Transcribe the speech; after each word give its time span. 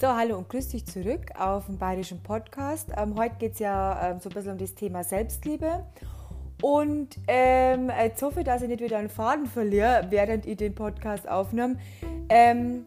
So, 0.00 0.06
hallo 0.06 0.38
und 0.38 0.48
grüß 0.48 0.68
dich 0.68 0.86
zurück 0.86 1.26
auf 1.38 1.66
dem 1.66 1.76
Bayerischen 1.76 2.22
Podcast. 2.22 2.88
Ähm, 2.96 3.16
heute 3.18 3.34
geht 3.38 3.52
es 3.52 3.58
ja 3.58 4.12
ähm, 4.12 4.18
so 4.18 4.30
ein 4.30 4.34
bisschen 4.34 4.52
um 4.52 4.56
das 4.56 4.74
Thema 4.74 5.04
Selbstliebe. 5.04 5.84
Und 6.62 7.18
ähm, 7.28 7.90
jetzt 8.02 8.22
hoffe 8.22 8.40
ich, 8.40 8.46
dass 8.46 8.62
ich 8.62 8.68
nicht 8.68 8.80
wieder 8.80 8.96
einen 8.96 9.10
Faden 9.10 9.44
verliere, 9.44 10.06
während 10.08 10.46
ich 10.46 10.56
den 10.56 10.74
Podcast 10.74 11.28
aufnehme. 11.28 11.76
Ähm, 12.30 12.82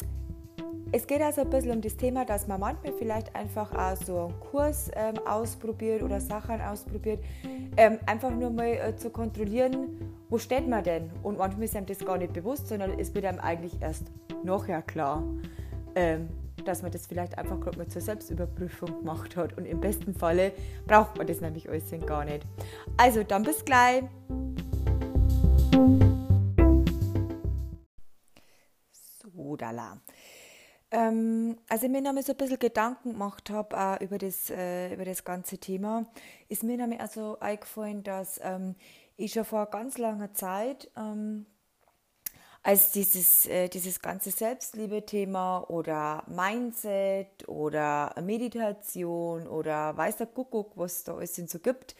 es 0.92 1.06
geht 1.06 1.22
also 1.22 1.42
ein 1.42 1.52
bisschen 1.52 1.74
um 1.74 1.82
das 1.82 1.96
Thema, 1.98 2.26
dass 2.26 2.48
man 2.48 2.60
manchmal 2.60 2.94
vielleicht 2.94 3.36
einfach 3.36 3.72
auch 3.76 3.96
so 3.96 4.18
einen 4.18 4.40
Kurs 4.40 4.90
ähm, 4.96 5.20
ausprobiert 5.28 6.02
oder 6.02 6.20
Sachen 6.20 6.62
ausprobiert, 6.62 7.20
ähm, 7.78 8.00
einfach 8.08 8.32
nur 8.32 8.50
mal 8.50 8.70
äh, 8.70 8.96
zu 8.96 9.12
kontrollieren, 9.12 10.16
wo 10.32 10.40
steht 10.40 10.68
man 10.68 10.84
denn? 10.84 11.12
Und 11.22 11.38
manchmal 11.38 11.66
ist 11.66 11.76
einem 11.76 11.86
das 11.86 12.00
gar 12.00 12.18
nicht 12.18 12.34
bewusst, 12.34 12.70
sondern 12.70 12.98
es 12.98 13.14
wird 13.14 13.26
einem 13.26 13.40
eigentlich 13.40 13.80
erst 13.84 14.06
nachher 14.44 14.82
klar. 14.82 15.22
Ähm, 15.94 16.28
dass 16.64 16.82
man 16.82 16.92
das 16.92 17.08
vielleicht 17.08 17.38
einfach 17.38 17.60
gerade 17.60 17.78
mal 17.78 17.88
zur 17.88 18.02
Selbstüberprüfung 18.02 19.00
gemacht 19.00 19.36
hat. 19.36 19.58
Und 19.58 19.66
im 19.66 19.80
besten 19.80 20.14
Falle 20.14 20.52
braucht 20.88 21.18
man 21.18 21.28
das 21.28 21.42
nämlich 21.42 21.70
alles 21.70 21.84
gar 22.06 22.26
nicht. 22.26 22.46
Also 22.98 23.24
dann 23.24 23.44
bis 23.44 23.64
gleich. 23.64 24.04
So, 28.92 29.56
da 29.56 29.72
ähm, 30.94 31.58
als 31.70 31.82
ich 31.82 31.90
mir 31.90 32.02
nämlich 32.02 32.26
so 32.26 32.34
ein 32.34 32.38
bisschen 32.38 32.60
Gedanken 32.60 33.14
gemacht 33.14 33.50
habe 33.50 33.76
äh, 34.00 34.06
über, 34.06 34.20
das, 34.20 34.52
äh, 34.52 34.94
über 34.94 35.06
das 35.06 35.24
ganze 35.24 35.58
Thema, 35.58 36.06
ist 36.50 36.62
mir 36.62 36.78
nämlich 36.78 37.02
also 37.02 37.40
eingefallen, 37.40 38.04
dass 38.04 38.40
ähm, 38.44 38.76
ich 39.18 39.34
schon 39.34 39.44
vor 39.44 39.66
ganz 39.72 39.98
langer 39.98 40.34
Zeit 40.34 40.92
ähm, 40.96 41.48
als 42.64 42.92
dieses, 42.92 43.46
äh, 43.46 43.68
dieses 43.68 44.00
ganze 44.00 44.32
Selbstliebe-Thema 44.32 45.70
oder 45.70 46.24
Mindset 46.28 47.48
oder 47.48 48.16
Meditation 48.22 49.48
oder 49.48 49.96
weiß 49.98 50.18
der 50.18 50.28
Kuckuck, 50.28 50.72
was 50.76 51.04
da 51.04 51.16
alles 51.16 51.36
so 51.36 51.60
gibt, 51.60 51.96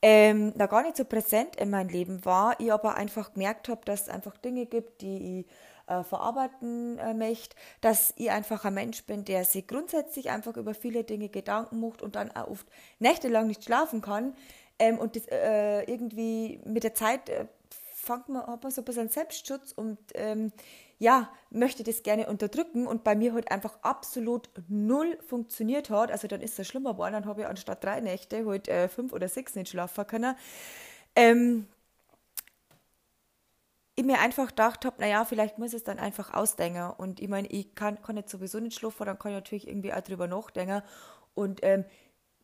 ähm, 0.00 0.54
da 0.56 0.66
gar 0.66 0.82
nicht 0.82 0.96
so 0.96 1.04
präsent 1.04 1.56
in 1.56 1.70
meinem 1.70 1.90
Leben 1.90 2.24
war. 2.24 2.58
Ich 2.58 2.72
aber 2.72 2.96
einfach 2.96 3.34
gemerkt 3.34 3.68
habe, 3.68 3.82
dass 3.84 4.02
es 4.02 4.08
einfach 4.08 4.36
Dinge 4.38 4.64
gibt, 4.64 5.02
die 5.02 5.40
ich 5.40 5.46
äh, 5.86 6.02
verarbeiten 6.02 6.98
äh, 6.98 7.12
möchte, 7.12 7.54
dass 7.82 8.14
ich 8.16 8.30
einfach 8.30 8.64
ein 8.64 8.74
Mensch 8.74 9.04
bin, 9.04 9.24
der 9.24 9.44
sich 9.44 9.66
grundsätzlich 9.66 10.30
einfach 10.30 10.56
über 10.56 10.74
viele 10.74 11.04
Dinge 11.04 11.28
Gedanken 11.28 11.80
macht 11.80 12.02
und 12.02 12.16
dann 12.16 12.30
auch 12.30 12.48
oft 12.48 12.66
nächtelang 12.98 13.46
nicht 13.46 13.64
schlafen 13.64 14.00
kann 14.00 14.34
ähm, 14.78 14.98
und 14.98 15.16
das 15.16 15.26
äh, 15.28 15.82
irgendwie 15.82 16.60
mit 16.64 16.82
der 16.84 16.94
Zeit 16.94 17.30
fängt 18.02 18.28
man, 18.28 18.46
hat 18.46 18.62
man 18.62 18.72
so 18.72 18.80
ein 18.82 18.84
bisschen 18.84 19.08
Selbstschutz 19.08 19.72
und 19.72 19.98
ähm, 20.14 20.52
ja, 20.98 21.30
möchte 21.50 21.84
das 21.84 22.02
gerne 22.02 22.28
unterdrücken 22.28 22.86
und 22.86 23.04
bei 23.04 23.14
mir 23.14 23.32
halt 23.32 23.50
einfach 23.50 23.78
absolut 23.82 24.50
null 24.68 25.18
funktioniert 25.26 25.90
hat. 25.90 26.10
Also 26.10 26.28
dann 26.28 26.40
ist 26.40 26.58
es 26.58 26.66
schlimmer 26.66 26.92
geworden, 26.92 27.12
dann 27.12 27.26
habe 27.26 27.42
ich 27.42 27.46
anstatt 27.46 27.84
drei 27.84 28.00
Nächte 28.00 28.44
halt 28.46 28.68
äh, 28.68 28.88
fünf 28.88 29.12
oder 29.12 29.28
sechs 29.28 29.54
nicht 29.54 29.70
schlafen 29.70 30.06
können. 30.06 30.34
Ähm, 31.14 31.66
ich 33.94 34.04
mir 34.04 34.20
einfach 34.20 34.48
gedacht 34.48 34.84
habe, 34.84 35.00
naja, 35.00 35.24
vielleicht 35.24 35.58
muss 35.58 35.74
es 35.74 35.84
dann 35.84 35.98
einfach 35.98 36.32
ausdenken. 36.32 36.90
Und 36.96 37.20
ich 37.20 37.28
meine, 37.28 37.48
ich 37.48 37.74
kann, 37.74 38.00
kann 38.02 38.16
jetzt 38.16 38.30
sowieso 38.30 38.58
nicht 38.58 38.78
schlafen, 38.78 39.06
dann 39.06 39.18
kann 39.18 39.32
ich 39.32 39.36
natürlich 39.36 39.68
irgendwie 39.68 39.92
auch 39.92 40.00
drüber 40.00 40.26
nachdenken. 40.26 40.82
Und 41.34 41.60
ähm, 41.62 41.84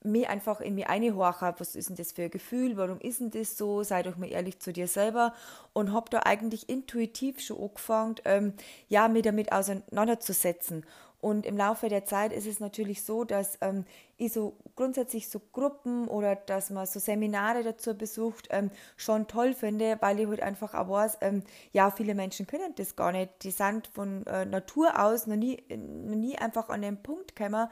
mir 0.03 0.31
einfach 0.31 0.61
in 0.61 0.75
mir 0.75 0.91
einhorchen, 0.91 1.55
was 1.59 1.75
ist 1.75 1.89
denn 1.89 1.97
das 1.97 2.13
für 2.13 2.25
ein 2.25 2.31
Gefühl, 2.31 2.77
warum 2.77 3.01
ist 3.01 3.21
denn 3.21 3.31
das 3.31 3.57
so, 3.57 3.83
sei 3.83 4.03
doch 4.03 4.17
mal 4.17 4.31
ehrlich 4.31 4.59
zu 4.61 4.73
dir 4.73 4.89
selber 4.89 5.35
und 5.73 5.93
habe 5.93 6.11
da 6.11 6.21
eigentlich 6.25 6.69
intuitiv 6.69 7.41
schon 7.41 7.61
angefangen, 7.61 8.17
ähm, 8.25 8.53
ja, 8.89 9.09
mich 9.09 9.23
damit 9.23 9.53
auseinanderzusetzen. 9.53 10.85
Und 11.21 11.47
im 11.47 11.57
Laufe 11.57 11.89
der 11.89 12.05
Zeit 12.05 12.33
ist 12.33 12.47
es 12.47 12.61
natürlich 12.61 13.03
so, 13.03 13.25
dass 13.25 13.59
ähm, 13.61 13.85
ich 14.19 14.33
so 14.33 14.57
grundsätzlich 14.77 15.29
so 15.29 15.41
Gruppen 15.53 16.07
oder 16.07 16.37
dass 16.37 16.71
man 16.71 16.87
so 16.87 17.01
Seminare 17.01 17.65
dazu 17.65 17.95
besucht, 17.95 18.47
ähm, 18.51 18.71
schon 18.97 19.27
toll 19.27 19.53
finde, 19.53 19.97
weil 20.01 20.21
ich 20.21 20.29
halt 20.29 20.41
einfach 20.41 20.75
auch 20.75 20.89
weiß, 20.89 21.19
ähm, 21.23 21.43
ja, 21.73 21.91
viele 21.91 22.15
Menschen 22.15 22.47
können 22.47 22.73
das 22.77 22.95
gar 22.95 23.11
nicht. 23.11 23.31
Die 23.43 23.51
sind 23.51 23.89
von 23.89 24.25
äh, 24.27 24.45
Natur 24.45 25.03
aus 25.05 25.27
noch 25.27 25.37
nie, 25.37 25.61
noch 25.69 26.15
nie 26.15 26.39
einfach 26.39 26.69
an 26.69 26.83
den 26.83 27.03
Punkt 27.03 27.35
gekommen, 27.35 27.69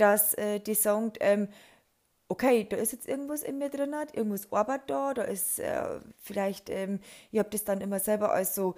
dass 0.00 0.34
äh, 0.34 0.60
die 0.60 0.74
sagen, 0.74 1.12
ähm, 1.20 1.48
okay, 2.28 2.66
da 2.68 2.76
ist 2.76 2.92
jetzt 2.92 3.08
irgendwas 3.08 3.42
in 3.42 3.58
mir 3.58 3.70
drin, 3.70 3.94
irgendwas 4.12 4.52
Arbeit 4.52 4.82
da, 4.86 5.14
da 5.14 5.22
ist 5.22 5.58
äh, 5.58 6.00
vielleicht, 6.22 6.70
ähm, 6.70 7.00
ich 7.32 7.38
habe 7.40 7.50
das 7.50 7.64
dann 7.64 7.80
immer 7.80 7.98
selber 7.98 8.32
als 8.32 8.54
so, 8.54 8.76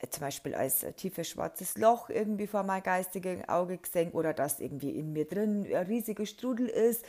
äh, 0.00 0.08
zum 0.08 0.20
Beispiel 0.20 0.54
als 0.54 0.82
äh, 0.82 0.92
tiefes 0.92 1.28
schwarzes 1.28 1.78
Loch 1.78 2.10
irgendwie 2.10 2.46
vor 2.46 2.62
meinem 2.64 2.82
geistigen 2.82 3.48
Auge 3.48 3.78
gesehen 3.78 4.12
oder 4.12 4.34
dass 4.34 4.60
irgendwie 4.60 4.90
in 4.90 5.12
mir 5.14 5.26
drin 5.26 5.66
ein 5.74 5.86
riesiger 5.86 6.26
Strudel 6.26 6.68
ist, 6.68 7.04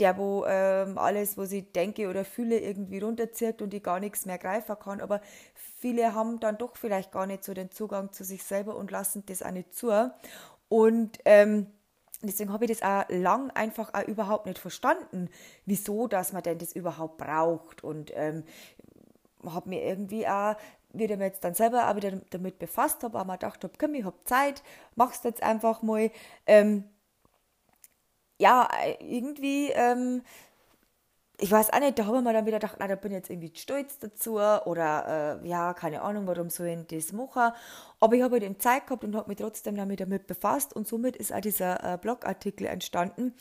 der 0.00 0.18
wo 0.18 0.44
ähm, 0.46 0.98
alles, 0.98 1.38
was 1.38 1.52
ich 1.52 1.72
denke 1.72 2.08
oder 2.08 2.24
fühle, 2.24 2.58
irgendwie 2.58 2.98
runterzieht 2.98 3.62
und 3.62 3.72
ich 3.72 3.82
gar 3.84 4.00
nichts 4.00 4.26
mehr 4.26 4.38
greifen 4.38 4.76
kann. 4.78 5.00
Aber 5.00 5.20
viele 5.78 6.14
haben 6.14 6.40
dann 6.40 6.58
doch 6.58 6.76
vielleicht 6.76 7.12
gar 7.12 7.26
nicht 7.26 7.44
so 7.44 7.54
den 7.54 7.70
Zugang 7.70 8.12
zu 8.12 8.24
sich 8.24 8.42
selber 8.42 8.76
und 8.76 8.90
lassen 8.90 9.24
das 9.26 9.42
auch 9.42 9.52
nicht 9.52 9.74
zu. 9.74 10.12
Und 10.68 11.18
ähm, 11.24 11.68
deswegen 12.26 12.52
habe 12.52 12.64
ich 12.64 12.78
das 12.78 12.82
auch 12.82 13.04
lang 13.08 13.50
einfach 13.50 13.92
auch 13.94 14.06
überhaupt 14.06 14.46
nicht 14.46 14.58
verstanden, 14.58 15.28
wieso, 15.66 16.06
dass 16.06 16.32
man 16.32 16.42
denn 16.42 16.58
das 16.58 16.72
überhaupt 16.72 17.18
braucht. 17.18 17.84
Und 17.84 18.12
ähm, 18.14 18.44
habe 19.44 19.68
mir 19.68 19.82
irgendwie 19.82 20.26
auch, 20.26 20.56
wie 20.92 21.04
ich 21.04 21.16
mir 21.16 21.24
jetzt 21.24 21.44
dann 21.44 21.54
selber 21.54 21.90
auch 21.90 21.96
wieder 21.96 22.12
damit 22.30 22.58
befasst 22.58 23.02
habe, 23.02 23.18
auch 23.20 23.24
mal 23.24 23.36
gedacht 23.36 23.62
habe, 23.64 23.74
komm, 23.78 23.94
ich 23.94 24.04
habe 24.04 24.16
Zeit, 24.24 24.62
mach's 24.94 25.22
jetzt 25.24 25.42
einfach 25.42 25.82
mal. 25.82 26.10
Ähm, 26.46 26.84
ja, 28.38 28.68
irgendwie 28.98 29.70
ähm, 29.70 30.22
ich 31.38 31.50
weiß 31.50 31.72
auch 31.72 31.80
nicht, 31.80 31.98
da 31.98 32.06
habe 32.06 32.18
ich 32.18 32.22
mir 32.22 32.32
dann 32.32 32.46
wieder 32.46 32.58
gedacht, 32.58 32.76
na, 32.78 32.86
da 32.86 32.94
bin 32.94 33.10
ich 33.10 33.16
jetzt 33.16 33.30
irgendwie 33.30 33.52
stolz 33.54 33.98
dazu 33.98 34.34
oder 34.34 35.40
äh, 35.42 35.48
ja, 35.48 35.74
keine 35.74 36.02
Ahnung, 36.02 36.26
warum 36.26 36.48
soll 36.48 36.68
ich 36.68 36.86
das 36.86 37.12
machen. 37.12 37.52
Aber 37.98 38.14
ich 38.14 38.22
habe 38.22 38.40
halt 38.40 38.62
Zeit 38.62 38.86
gehabt 38.86 39.02
und 39.02 39.16
habe 39.16 39.28
mich 39.28 39.38
trotzdem 39.38 39.76
damit 39.76 40.26
befasst 40.26 40.74
und 40.74 40.86
somit 40.86 41.16
ist 41.16 41.32
auch 41.32 41.40
dieser 41.40 41.94
äh, 41.94 41.98
Blogartikel 41.98 42.66
entstanden. 42.66 43.34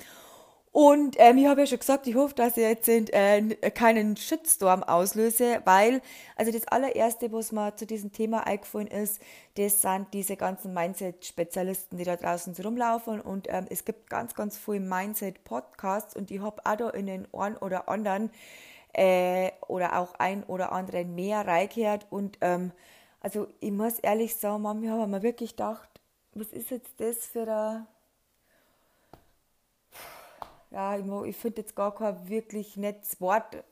Und 0.73 1.17
ähm, 1.19 1.37
ich 1.37 1.45
habe 1.45 1.61
ja 1.61 1.67
schon 1.67 1.77
gesagt, 1.77 2.07
ich 2.07 2.15
hoffe, 2.15 2.33
dass 2.33 2.57
ich 2.57 2.63
jetzt 2.63 2.89
äh, 2.89 3.41
keinen 3.69 4.17
Shitstorm 4.17 4.81
auslöse, 4.81 5.61
weil, 5.65 6.01
also 6.35 6.51
das 6.51 6.67
allererste, 6.67 7.31
was 7.31 7.51
mir 7.51 7.75
zu 7.75 7.85
diesem 7.85 8.11
Thema 8.11 8.47
eingefallen 8.47 8.87
ist, 8.87 9.21
das 9.53 9.83
sind 9.83 10.07
diese 10.13 10.35
ganzen 10.35 10.73
Mindset-Spezialisten, 10.73 11.99
die 11.99 12.05
da 12.05 12.15
draußen 12.15 12.55
rumlaufen. 12.55 13.21
Und 13.21 13.47
ähm, 13.51 13.67
es 13.69 13.85
gibt 13.85 14.09
ganz, 14.09 14.33
ganz 14.33 14.57
viele 14.57 14.79
Mindset-Podcasts 14.79 16.15
und 16.15 16.31
ich 16.31 16.41
habe 16.41 16.59
auch 16.65 16.75
da 16.75 16.89
in 16.89 17.05
den 17.05 17.27
einen 17.35 17.57
oder 17.57 17.87
anderen 17.87 18.31
äh, 18.93 19.51
oder 19.67 19.99
auch 19.99 20.15
ein 20.15 20.43
oder 20.45 20.71
anderen 20.71 21.13
mehr 21.13 21.45
reingehört. 21.45 22.07
Und 22.09 22.39
ähm, 22.41 22.71
also 23.19 23.45
ich 23.59 23.71
muss 23.71 23.99
ehrlich 23.99 24.35
sagen, 24.37 24.63
Mami, 24.63 24.87
habe 24.87 25.05
mir 25.05 25.21
wirklich 25.21 25.51
gedacht, 25.51 25.87
was 26.33 26.47
ist 26.47 26.71
jetzt 26.71 26.99
das 26.99 27.27
für 27.27 27.47
ein 27.47 27.85
ja, 30.73 30.97
ich, 30.97 31.05
ich 31.29 31.37
finde 31.37 31.61
jetzt 31.61 31.75
gar 31.75 31.93
kein 31.95 32.27
wirklich 32.27 32.75
nettes 32.75 33.21
Wort. 33.21 33.63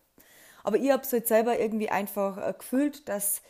Aber 0.63 0.77
ich 0.77 0.91
habe 0.91 1.01
es 1.01 1.11
halt 1.11 1.27
selber 1.27 1.59
irgendwie 1.59 1.89
einfach 1.89 2.37
äh, 2.37 2.53
gefühlt, 2.57 3.09
dass 3.09 3.41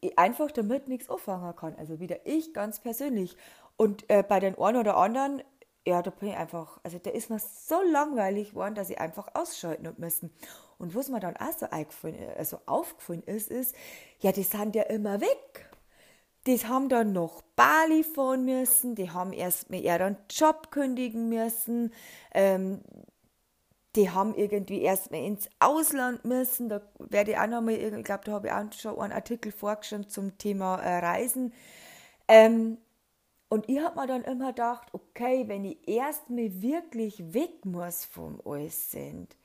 ich 0.00 0.18
einfach 0.18 0.50
damit 0.50 0.88
nichts 0.88 1.08
anfangen 1.08 1.56
kann. 1.56 1.74
Also 1.76 2.00
wieder 2.00 2.26
ich 2.26 2.52
ganz 2.52 2.80
persönlich. 2.80 3.36
Und 3.76 4.08
äh, 4.10 4.22
bei 4.22 4.40
den 4.40 4.58
einen 4.58 4.76
oder 4.76 4.96
anderen, 4.96 5.42
ja, 5.86 6.02
da 6.02 6.10
bin 6.10 6.28
ich 6.28 6.36
einfach, 6.36 6.78
also 6.82 6.98
da 6.98 7.10
ist 7.10 7.30
mir 7.30 7.38
so 7.38 7.80
langweilig 7.90 8.50
geworden, 8.50 8.74
dass 8.74 8.90
ich 8.90 9.00
einfach 9.00 9.28
ausschalten 9.34 9.86
habe 9.86 10.00
müssen. 10.00 10.30
Und 10.78 10.94
was 10.94 11.08
mir 11.08 11.20
dann 11.20 11.36
auch 11.36 11.52
so, 11.52 11.66
also 12.36 12.58
aufgefallen 12.66 13.22
ist, 13.22 13.50
ist, 13.50 13.74
ja, 14.20 14.32
die 14.32 14.42
sind 14.42 14.74
ja 14.74 14.82
immer 14.82 15.20
weg 15.20 15.71
die 16.46 16.58
haben 16.58 16.88
dann 16.88 17.12
noch 17.12 17.42
Bali 17.56 18.02
fahren 18.02 18.44
müssen, 18.44 18.94
die 18.94 19.10
haben 19.10 19.32
erst 19.32 19.70
mal 19.70 19.80
ihren 19.80 20.16
Job 20.30 20.70
kündigen 20.70 21.28
müssen, 21.28 21.92
ähm, 22.34 22.80
die 23.94 24.10
haben 24.10 24.34
irgendwie 24.34 24.80
erst 24.80 25.10
mal 25.10 25.22
ins 25.22 25.48
Ausland 25.60 26.24
müssen. 26.24 26.68
Da 26.68 26.80
werde 26.98 27.32
ich 27.32 27.38
auch 27.38 27.46
noch 27.46 27.60
mal, 27.60 27.74
ich 27.74 28.04
glaube, 28.04 28.24
da 28.24 28.32
habe 28.32 28.48
ich 28.48 28.52
auch 28.52 28.72
schon 28.72 28.98
einen 28.98 29.12
Artikel 29.12 29.52
vorgeschrieben 29.52 30.08
zum 30.08 30.38
Thema 30.38 30.78
äh, 30.78 30.98
Reisen. 30.98 31.52
Ähm, 32.26 32.78
und 33.50 33.68
ich 33.68 33.80
habe 33.80 34.00
mir 34.00 34.06
dann 34.06 34.24
immer 34.24 34.48
gedacht, 34.48 34.88
okay, 34.92 35.44
wenn 35.46 35.66
ich 35.66 35.86
erst 35.86 36.30
mal 36.30 36.62
wirklich 36.62 37.34
weg 37.34 37.66
muss 37.66 38.06
vom 38.06 38.40
alles 38.46 38.90
sind, 38.90 39.36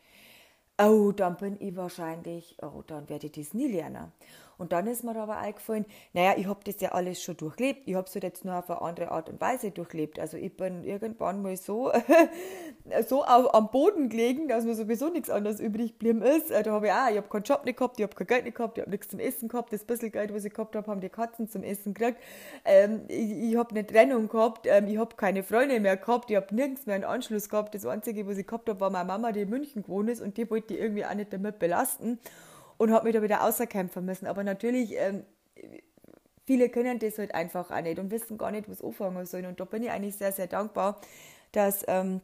oh, 0.81 1.11
dann 1.11 1.35
bin 1.35 1.57
ich 1.59 1.75
wahrscheinlich, 1.75 2.55
oh, 2.61 2.83
dann 2.87 3.09
werde 3.09 3.25
ich 3.27 3.33
das 3.33 3.53
nie 3.53 3.67
lernen. 3.67 4.13
Und 4.57 4.71
dann 4.71 4.87
ist 4.87 5.03
mir 5.03 5.15
aber 5.15 5.37
eingefallen, 5.37 5.85
naja, 6.13 6.33
ich 6.37 6.47
habe 6.47 6.59
das 6.63 6.81
ja 6.81 6.91
alles 6.93 7.21
schon 7.21 7.37
durchlebt. 7.37 7.81
Ich 7.85 7.95
habe 7.95 8.07
es 8.07 8.13
halt 8.15 8.23
jetzt 8.23 8.45
nur 8.45 8.55
auf 8.55 8.69
eine 8.69 8.81
andere 8.81 9.11
Art 9.11 9.29
und 9.29 9.39
Weise 9.39 9.71
durchlebt. 9.71 10.19
Also 10.19 10.37
ich 10.37 10.55
bin 10.55 10.83
irgendwann 10.83 11.41
mal 11.41 11.55
so, 11.57 11.91
so 13.07 13.23
auf, 13.23 13.53
am 13.53 13.69
Boden 13.69 14.09
gelegen, 14.09 14.47
dass 14.47 14.65
mir 14.65 14.75
sowieso 14.75 15.09
nichts 15.09 15.29
anderes 15.29 15.59
übrig 15.59 15.99
geblieben 15.99 16.21
ist. 16.21 16.49
Da 16.49 16.63
habe 16.71 16.87
ich 16.87 16.93
auch, 16.93 17.09
ich 17.09 17.17
habe 17.17 17.27
keinen 17.29 17.43
Job 17.43 17.65
nicht 17.65 17.77
gehabt, 17.77 17.99
ich 17.99 18.03
habe 18.03 18.15
kein 18.15 18.27
Geld 18.27 18.45
nicht 18.45 18.57
gehabt, 18.57 18.77
ich 18.77 18.81
habe 18.81 18.91
nichts 18.91 19.09
zum 19.09 19.19
Essen 19.19 19.47
gehabt. 19.47 19.71
Das 19.73 19.83
bisschen 19.83 20.11
Geld, 20.11 20.33
was 20.33 20.43
ich 20.45 20.53
gehabt 20.53 20.75
habe, 20.75 20.89
haben 20.89 21.01
die 21.01 21.09
Katzen 21.09 21.47
zum 21.47 21.63
Essen 21.63 21.93
gekriegt. 21.93 22.19
Ähm, 22.65 23.01
ich 23.07 23.47
ich 23.47 23.55
habe 23.55 23.71
eine 23.71 23.85
Trennung 23.85 24.27
gehabt, 24.27 24.67
ähm, 24.67 24.87
ich 24.87 24.97
habe 24.97 25.15
keine 25.15 25.43
Freunde 25.43 25.79
mehr 25.79 25.97
gehabt, 25.97 26.29
ich 26.29 26.35
habe 26.35 26.53
nirgends 26.53 26.85
mehr 26.85 26.95
einen 26.95 27.03
Anschluss 27.03 27.49
gehabt. 27.49 27.75
Das 27.75 27.85
Einzige, 27.85 28.27
was 28.27 28.37
ich 28.37 28.47
gehabt 28.47 28.69
habe, 28.69 28.79
war 28.79 28.89
meine 28.89 29.05
Mama, 29.05 29.31
die 29.31 29.41
in 29.41 29.49
München 29.49 29.83
gewohnt 29.83 30.09
ist 30.09 30.21
und 30.21 30.37
die 30.37 30.49
wollte 30.49 30.73
ich 30.73 30.79
irgendwie 30.79 31.05
auch 31.05 31.13
nicht 31.13 31.31
damit 31.31 31.59
belasten 31.59 32.19
und 32.77 32.91
habe 32.91 33.05
mich 33.05 33.15
da 33.15 33.21
wieder 33.21 33.43
außerkämpfen 33.43 34.05
müssen. 34.05 34.27
Aber 34.27 34.43
natürlich, 34.43 34.93
ähm, 34.95 35.23
viele 36.45 36.69
können 36.69 36.99
das 36.99 37.17
halt 37.17 37.33
einfach 37.33 37.71
auch 37.71 37.81
nicht 37.81 37.99
und 37.99 38.11
wissen 38.11 38.37
gar 38.37 38.51
nicht, 38.51 38.69
was 38.69 38.83
anfangen 38.83 39.25
sollen. 39.25 39.45
Und 39.45 39.59
da 39.59 39.65
bin 39.65 39.83
ich 39.83 39.91
eigentlich 39.91 40.15
sehr, 40.15 40.31
sehr 40.31 40.47
dankbar, 40.47 40.99
dass 41.51 41.83
ähm, 41.87 42.21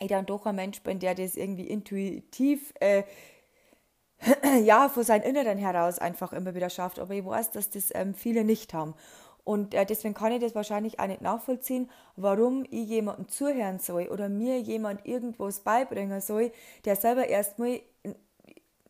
ich 0.00 0.08
dann 0.08 0.26
doch 0.26 0.46
ein 0.46 0.56
Mensch 0.56 0.82
bin, 0.82 0.98
der 0.98 1.14
das 1.14 1.36
irgendwie 1.36 1.66
intuitiv 1.66 2.72
äh, 2.80 3.04
ja, 4.62 4.88
von 4.88 5.02
seinem 5.02 5.22
Inneren 5.22 5.58
heraus 5.58 5.98
einfach 5.98 6.32
immer 6.32 6.54
wieder 6.54 6.70
schafft. 6.70 6.98
Aber 6.98 7.14
ich 7.14 7.24
weiß, 7.24 7.50
dass 7.52 7.70
das 7.70 7.90
ähm, 7.94 8.14
viele 8.14 8.44
nicht 8.44 8.74
haben. 8.74 8.94
Und 9.44 9.74
äh, 9.74 9.84
deswegen 9.84 10.14
kann 10.14 10.32
ich 10.32 10.40
das 10.40 10.54
wahrscheinlich 10.54 11.00
auch 11.00 11.06
nicht 11.08 11.20
nachvollziehen, 11.20 11.90
warum 12.16 12.64
ich 12.70 12.88
jemandem 12.88 13.28
zuhören 13.28 13.80
soll 13.80 14.06
oder 14.06 14.28
mir 14.28 14.60
jemand 14.60 15.04
irgendwas 15.04 15.60
beibringen 15.60 16.20
soll, 16.20 16.52
der 16.84 16.94
selber 16.94 17.26
erstmal 17.26 17.80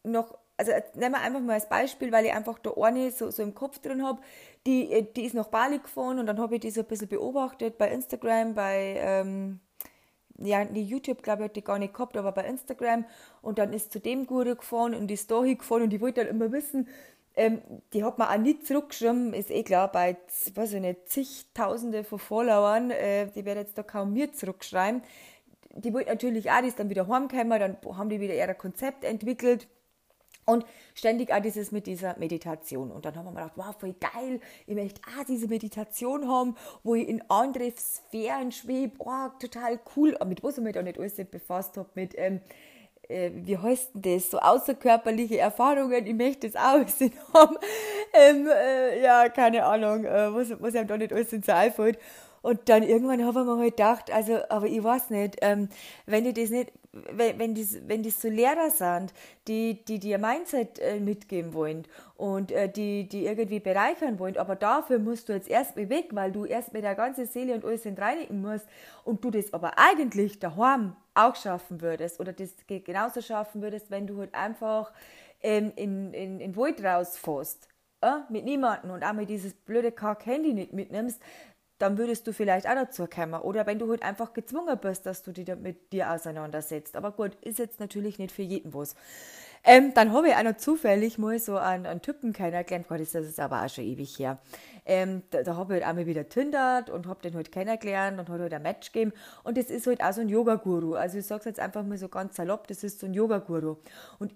noch 0.05 0.37
also 0.71 0.73
nehmen 0.95 1.15
wir 1.15 1.21
einfach 1.21 1.41
mal 1.41 1.55
als 1.55 1.69
Beispiel, 1.69 2.13
weil 2.13 2.27
ich 2.27 2.33
einfach 2.33 2.59
da 2.59 2.73
eine 2.81 3.11
so, 3.11 3.31
so 3.31 3.43
im 3.43 3.55
Kopf 3.55 3.79
drin 3.81 4.05
habe, 4.05 4.21
die, 4.67 4.93
äh, 4.93 5.07
die 5.15 5.25
ist 5.25 5.35
nach 5.35 5.49
Bali 5.49 5.79
gefahren 5.79 6.19
und 6.19 6.27
dann 6.27 6.39
habe 6.39 6.55
ich 6.55 6.61
die 6.61 6.71
so 6.71 6.81
ein 6.81 6.87
bisschen 6.87 7.09
beobachtet 7.09 7.79
bei 7.79 7.91
Instagram, 7.91 8.55
bei, 8.55 8.97
ähm, 8.99 9.61
ja, 10.39 10.65
die 10.65 10.83
YouTube, 10.85 11.23
glaube 11.23 11.43
ich, 11.43 11.49
hat 11.49 11.57
die 11.57 11.65
gar 11.65 11.79
nicht 11.79 11.95
gehabt, 11.95 12.17
aber 12.17 12.33
bei 12.33 12.45
Instagram. 12.45 13.05
Und 13.43 13.59
dann 13.59 13.73
ist 13.73 13.93
zu 13.93 14.01
dem 14.01 14.27
Guru 14.27 14.57
gefahren 14.57 14.95
und 14.95 15.11
ist 15.11 15.31
da 15.31 15.43
hingefahren 15.43 15.85
und 15.85 15.91
die 15.91 16.01
wollte 16.01 16.25
dann 16.25 16.35
immer 16.35 16.53
wissen, 16.53 16.89
ähm, 17.35 17.63
die 17.93 18.05
hat 18.05 18.19
man 18.19 18.29
auch 18.29 18.37
nicht 18.37 18.67
zurückgeschrieben, 18.67 19.33
ist 19.33 19.51
eh 19.51 19.63
klar, 19.63 19.91
bei, 19.91 20.17
weiß 20.55 20.75
ich 20.75 20.81
nicht, 20.81 21.09
zigtausende 21.09 22.05
von 22.05 22.19
Followern, 22.19 22.91
äh, 22.91 23.27
die 23.29 23.45
werden 23.45 23.61
jetzt 23.61 23.79
da 23.79 23.83
kaum 23.83 24.13
mir 24.13 24.33
zurückschreiben. 24.33 25.03
Die 25.75 25.95
wollte 25.95 26.11
natürlich 26.11 26.51
auch, 26.51 26.61
die 26.61 26.69
ist 26.69 26.79
dann 26.79 26.91
wieder 26.91 27.09
heimgekommen, 27.09 27.59
dann 27.59 27.77
haben 27.97 28.11
die 28.11 28.21
wieder 28.21 28.35
ihr 28.35 28.55
Konzept 28.55 29.05
entwickelt, 29.05 29.67
und 30.45 30.65
ständig 30.95 31.33
auch 31.33 31.41
dieses 31.41 31.73
mit 31.73 31.87
dieser 31.87 32.19
Meditation. 32.19 32.91
Und 32.91 33.05
dann 33.05 33.17
haben 33.17 33.27
wir 33.27 33.33
gedacht, 33.33 33.53
wow, 33.57 33.75
voll 33.79 33.95
geil, 33.95 34.41
ich 34.67 34.75
möchte 34.75 35.01
auch 35.03 35.25
diese 35.25 35.49
Meditation 35.49 36.29
haben, 36.29 36.57
wo 36.83 36.95
ich 36.95 37.09
in 37.09 37.23
andere 37.29 37.73
Sphären 37.77 38.53
schwebe, 38.53 38.95
oh, 38.99 39.29
total 39.39 39.79
cool. 39.97 40.17
Aber 40.17 40.27
mit 40.27 40.43
was 40.43 40.59
ich 40.59 40.65
mich 40.65 40.75
da 40.75 40.83
nicht 40.83 40.99
alles 40.99 41.15
befasst 41.15 41.77
habe, 41.77 41.89
mit, 41.95 42.15
ähm, 42.17 42.41
äh, 43.09 43.31
wie 43.35 43.57
heißt 43.57 43.91
denn 43.95 44.17
das, 44.17 44.31
so 44.31 44.39
außerkörperliche 44.39 45.39
Erfahrungen, 45.39 46.07
ich 46.07 46.15
möchte 46.15 46.51
das 46.51 46.61
auch 46.61 46.81
wissen 46.81 47.13
haben. 47.35 47.57
Ähm, 48.15 48.47
äh, 48.47 49.03
ja, 49.03 49.31
keine 49.31 49.65
Ahnung, 49.65 50.05
äh, 50.05 50.35
was, 50.35 50.51
was 50.61 50.75
einem 50.75 50.87
da 50.87 50.99
nicht 50.99 51.15
alles 51.15 51.33
ins 51.33 51.49
einfällt. 51.49 51.99
Und 52.43 52.69
dann 52.69 52.83
irgendwann 52.83 53.25
habe 53.25 53.41
ich 53.41 53.47
mir 53.47 53.57
halt 53.57 53.77
gedacht, 53.77 54.13
also, 54.13 54.41
aber 54.51 54.67
ich 54.67 54.85
weiß 54.85 55.09
nicht, 55.09 55.37
ähm, 55.41 55.71
wenn 56.05 56.27
ich 56.27 56.35
das 56.35 56.51
nicht, 56.51 56.73
wenn, 56.93 57.39
wenn, 57.39 57.55
das, 57.55 57.77
wenn 57.87 58.03
das 58.03 58.21
so 58.21 58.29
Lehrer 58.29 58.71
sind, 58.71 59.15
die, 59.49 59.83
die 59.85 59.99
dir 59.99 60.19
Mindset 60.19 60.79
äh, 60.79 61.01
mitgeben 61.01 61.55
wollen 61.55 61.87
und 62.17 62.53
äh, 62.53 62.69
die, 62.69 63.09
die 63.09 63.25
irgendwie 63.25 63.61
bereichern 63.61 64.19
wollen, 64.19 64.37
aber 64.37 64.57
dafür 64.57 64.99
musst 64.99 65.29
du 65.29 65.33
jetzt 65.33 65.49
erst 65.49 65.77
mal 65.77 65.89
weg, 65.89 66.09
weil 66.13 66.33
du 66.33 66.45
erst 66.45 66.73
mit 66.73 66.85
der 66.85 66.95
ganzen 66.95 67.27
Seele 67.27 67.55
und 67.55 67.65
alles 67.65 67.87
reinigen 67.87 68.43
musst 68.43 68.67
und 69.05 69.25
du 69.25 69.31
das 69.31 69.55
aber 69.55 69.79
eigentlich 69.79 70.39
daheim 70.39 70.95
auch 71.15 71.35
schaffen 71.35 71.81
würdest 71.81 72.21
oder 72.21 72.33
das 72.33 72.51
genauso 72.67 73.23
schaffen 73.23 73.63
würdest, 73.63 73.91
wenn 73.91 74.07
du 74.07 74.19
halt 74.19 74.35
einfach 74.35 74.93
ähm, 75.43 75.73
in, 75.77 76.13
in, 76.13 76.41
in 76.41 76.57
Wald 76.57 76.85
rausfährst. 76.85 77.69
Äh, 78.03 78.19
mit 78.31 78.45
niemandem 78.45 78.91
und 78.91 79.05
auch 79.05 79.13
mit 79.13 79.31
dieses 79.31 79.55
blöde 79.55 79.93
Kack-Handy 79.93 80.53
nicht 80.55 80.73
mitnimmst, 80.73 81.23
dann 81.83 81.99
würdest 81.99 82.27
du 82.27 82.33
vielleicht 82.33 82.67
auch 82.69 82.75
dazu 82.75 83.07
kommen. 83.07 83.41
Oder 83.41 83.67
wenn 83.67 83.79
du 83.79 83.91
halt 83.91 84.03
einfach 84.03 84.33
gezwungen 84.33 84.79
bist, 84.79 85.05
dass 85.05 85.23
du 85.23 85.33
dich 85.33 85.49
mit 85.57 85.93
dir 85.93 86.13
auseinandersetzt. 86.13 86.95
Aber 86.95 87.11
gut, 87.11 87.35
ist 87.43 87.59
jetzt 87.59 87.81
natürlich 87.81 88.19
nicht 88.19 88.33
für 88.33 88.43
jeden 88.43 88.73
was. 88.73 88.95
Ähm, 89.65 89.93
dann 89.95 90.13
habe 90.13 90.29
ich 90.29 90.35
auch 90.35 90.43
noch 90.43 90.57
zufällig 90.57 91.19
mal 91.19 91.39
so 91.39 91.57
einen, 91.57 91.87
einen 91.87 92.03
Typen 92.03 92.33
kennengelernt, 92.33 92.89
Gott, 92.89 93.01
das 93.01 93.15
ist 93.15 93.39
aber 93.39 93.65
auch 93.65 93.69
schon 93.69 93.85
ewig 93.85 94.19
her. 94.19 94.39
Ähm, 94.85 95.23
da, 95.31 95.43
da 95.43 95.57
habe 95.57 95.75
ich 95.75 95.83
halt 95.83 95.89
einmal 95.89 96.07
wieder 96.07 96.29
tindert 96.29 96.91
und 96.91 97.07
habe 97.07 97.23
den 97.23 97.35
halt 97.35 97.53
kennengelernt 97.53 98.19
und 98.19 98.29
hat 98.29 98.41
halt 98.41 98.55
ein 98.55 98.63
Match 98.63 98.93
gegeben. 98.93 99.13
Und 99.45 99.57
das 99.57 99.67
ist 99.67 99.87
halt 99.87 100.03
auch 100.03 100.13
so 100.13 100.21
ein 100.21 100.29
Yoga-Guru. 100.29 100.95
Also 100.95 101.19
ich 101.19 101.27
sage 101.27 101.41
es 101.41 101.45
jetzt 101.47 101.61
einfach 101.61 101.85
mal 101.85 101.99
so 101.99 102.09
ganz 102.09 102.37
salopp, 102.37 102.67
das 102.67 102.83
ist 102.83 102.99
so 102.99 103.07
ein 103.07 103.15
Yoga-Guru. 103.15 103.77
Und 104.19 104.35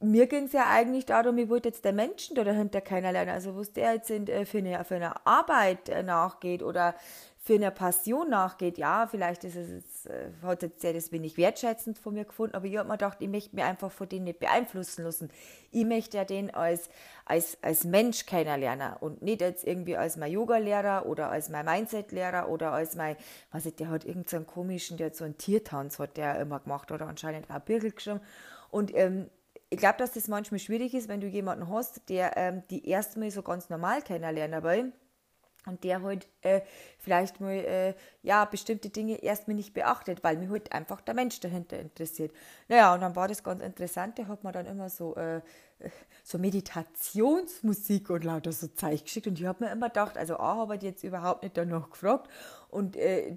mir 0.00 0.26
ging 0.26 0.44
es 0.44 0.52
ja 0.52 0.66
eigentlich 0.68 1.06
darum, 1.06 1.38
ich 1.38 1.48
wollte 1.48 1.68
jetzt 1.68 1.84
der 1.84 1.92
Menschen 1.92 2.36
da 2.36 2.44
dahinter 2.44 2.80
kennenlernen, 2.80 3.34
also 3.34 3.56
was 3.56 3.72
der 3.72 3.94
jetzt 3.94 4.10
in, 4.10 4.26
äh, 4.26 4.44
für, 4.44 4.58
eine, 4.58 4.84
für 4.84 4.96
eine 4.96 5.26
Arbeit 5.26 5.88
äh, 5.88 6.02
nachgeht 6.02 6.62
oder 6.62 6.94
für 7.38 7.54
eine 7.54 7.70
Passion 7.70 8.28
nachgeht. 8.28 8.76
Ja, 8.76 9.06
vielleicht 9.10 9.42
ist 9.44 9.56
es, 9.56 10.06
äh, 10.06 10.28
hat 10.42 10.62
jetzt 10.62 10.82
der 10.82 10.92
das 10.92 11.12
wenig 11.12 11.36
wertschätzend 11.36 11.98
von 11.98 12.14
mir 12.14 12.24
gefunden, 12.24 12.54
aber 12.54 12.66
ich 12.66 12.76
habe 12.76 12.86
mir 12.86 12.94
gedacht, 12.94 13.18
ich 13.20 13.28
möchte 13.28 13.56
mich 13.56 13.64
einfach 13.64 13.90
von 13.90 14.08
denen 14.08 14.24
nicht 14.24 14.38
beeinflussen 14.38 15.04
lassen. 15.04 15.30
Ich 15.70 15.84
möchte 15.84 16.18
ja 16.18 16.24
den 16.24 16.52
als, 16.52 16.90
als, 17.24 17.56
als 17.62 17.84
Mensch 17.84 18.26
kennenlernen 18.26 18.92
und 19.00 19.22
nicht 19.22 19.40
jetzt 19.40 19.66
irgendwie 19.66 19.96
als 19.96 20.16
mein 20.16 20.30
Yoga-Lehrer 20.30 21.06
oder 21.06 21.30
als 21.30 21.48
mein 21.48 21.64
Mindset-Lehrer 21.64 22.48
oder 22.48 22.72
als 22.72 22.96
mein, 22.96 23.16
was 23.50 23.66
ich, 23.66 23.76
der 23.76 23.88
hat 23.88 24.04
irgendeinen 24.04 24.44
so 24.44 24.52
komischen, 24.52 24.96
der 24.96 25.06
hat 25.06 25.16
so 25.16 25.24
einen 25.24 25.38
Tiertanz 25.38 25.98
hat 25.98 26.16
der 26.16 26.38
immer 26.40 26.60
gemacht 26.60 26.92
oder 26.92 27.06
anscheinend 27.06 27.50
auch 27.50 27.60
Birgel 27.60 27.92
geschrieben. 27.92 28.20
Und 28.70 28.94
ähm, 28.94 29.30
ich 29.70 29.78
glaube, 29.78 29.98
dass 29.98 30.12
das 30.12 30.28
manchmal 30.28 30.58
schwierig 30.58 30.94
ist, 30.94 31.08
wenn 31.08 31.20
du 31.20 31.26
jemanden 31.26 31.68
hast, 31.68 32.08
der 32.08 32.36
ähm, 32.36 32.62
die 32.70 32.88
erstmal 32.88 33.30
so 33.30 33.42
ganz 33.42 33.68
normal 33.68 34.02
kennenlernen 34.02 34.62
will 34.62 34.92
und 35.66 35.84
der 35.84 36.02
halt 36.02 36.26
äh, 36.40 36.62
vielleicht 36.98 37.40
mal 37.40 37.52
äh, 37.52 37.94
ja 38.22 38.44
bestimmte 38.46 38.88
Dinge 38.88 39.22
erstmal 39.22 39.56
nicht 39.56 39.74
beachtet, 39.74 40.24
weil 40.24 40.38
mir 40.38 40.48
halt 40.48 40.72
einfach 40.72 41.00
der 41.02 41.14
Mensch 41.14 41.40
dahinter 41.40 41.78
interessiert. 41.78 42.32
Naja, 42.68 42.94
und 42.94 43.00
dann 43.00 43.14
war 43.14 43.28
das 43.28 43.42
ganz 43.42 43.62
interessant, 43.62 44.16
der 44.18 44.28
hat 44.28 44.42
mir 44.42 44.52
dann 44.52 44.66
immer 44.66 44.88
so, 44.88 45.14
äh, 45.16 45.42
so 46.24 46.38
Meditationsmusik 46.38 48.08
und 48.10 48.24
lauter 48.24 48.52
so 48.52 48.68
Zeug 48.68 49.04
geschickt 49.04 49.26
und 49.26 49.38
ich 49.38 49.46
habe 49.46 49.64
mir 49.64 49.70
immer 49.70 49.88
gedacht, 49.88 50.16
also 50.16 50.38
A, 50.38 50.56
habe 50.56 50.76
ich 50.76 50.82
jetzt 50.82 51.04
überhaupt 51.04 51.42
nicht 51.42 51.56
danach 51.56 51.90
gefragt 51.90 52.30
und 52.70 52.96
äh, 52.96 53.36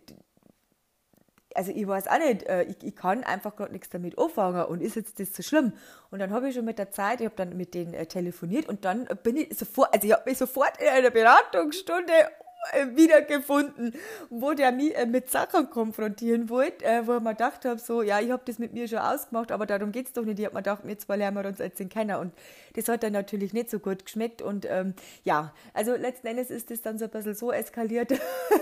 also 1.56 1.72
ich 1.72 1.88
weiß 1.88 2.08
auch 2.08 2.20
nicht, 2.20 2.44
äh, 2.44 2.64
ich, 2.64 2.84
ich 2.84 2.96
kann 2.96 3.24
einfach 3.24 3.56
gerade 3.56 3.72
nichts 3.72 3.90
damit 3.90 4.18
anfangen 4.18 4.66
und 4.66 4.82
ist 4.82 4.96
jetzt 4.96 5.20
das 5.20 5.34
so 5.34 5.44
schlimm? 5.44 5.74
Und 6.10 6.20
dann 6.20 6.32
habe 6.32 6.50
ich 6.50 6.56
schon 6.56 6.66
mit 6.66 6.80
der 6.80 6.92
Zeit, 6.92 7.22
ich 7.22 7.26
habe 7.26 7.36
dann 7.36 7.56
mit 7.58 7.74
denen 7.74 7.94
äh, 7.94 8.06
telefoniert 8.06 8.68
und 8.68 8.86
dann 8.86 9.08
bin 9.24 9.38
ich 9.38 9.58
sofort, 9.58 9.94
also 9.94 10.08
ich 10.08 10.14
habe 10.14 10.30
mich 10.30 10.38
sofort 10.38 10.80
in 10.80 10.88
einer 10.88 11.10
Beratungsstunde 11.10 12.14
wiedergefunden, 12.96 13.94
wo 14.30 14.54
der 14.54 14.72
mich 14.72 14.96
äh, 14.96 15.06
mit 15.06 15.30
Sachen 15.30 15.70
konfrontieren 15.70 16.50
wollte, 16.50 16.86
äh, 16.86 17.06
wo 17.08 17.16
ich 17.16 17.22
mir 17.22 17.32
gedacht 17.32 17.66
habe, 17.66 17.80
so, 17.80 18.02
ja, 18.02 18.20
ich 18.20 18.32
habe 18.32 18.44
das 18.46 18.60
mit 18.60 18.74
mir 18.74 18.88
schon 18.88 19.00
ausgemacht, 19.00 19.52
aber 19.52 19.66
darum 19.66 19.92
geht 19.92 20.08
es 20.08 20.14
doch 20.14 20.24
nicht. 20.24 20.40
Ich 20.40 20.46
habe 20.46 20.56
mir 20.56 20.62
gedacht, 20.62 20.84
zwei 21.02 21.16
lernen 21.16 21.38
wir 21.38 21.48
uns 21.48 21.60
als 21.60 21.76
den 21.76 21.90
kennen 21.90 22.16
und 22.18 22.34
das 22.74 22.88
hat 22.88 23.04
dann 23.04 23.14
natürlich 23.14 23.54
nicht 23.54 23.70
so 23.70 23.80
gut 23.80 24.06
geschmeckt 24.06 24.42
und 24.42 24.66
ähm, 24.70 24.94
ja, 25.24 25.54
also 25.74 25.96
letzten 25.96 26.28
Endes 26.28 26.50
ist 26.50 26.72
das 26.72 26.82
dann 26.82 26.98
so 26.98 27.06
ein 27.06 27.12
bisschen 27.12 27.36
so 27.36 27.52
eskaliert, 27.52 28.12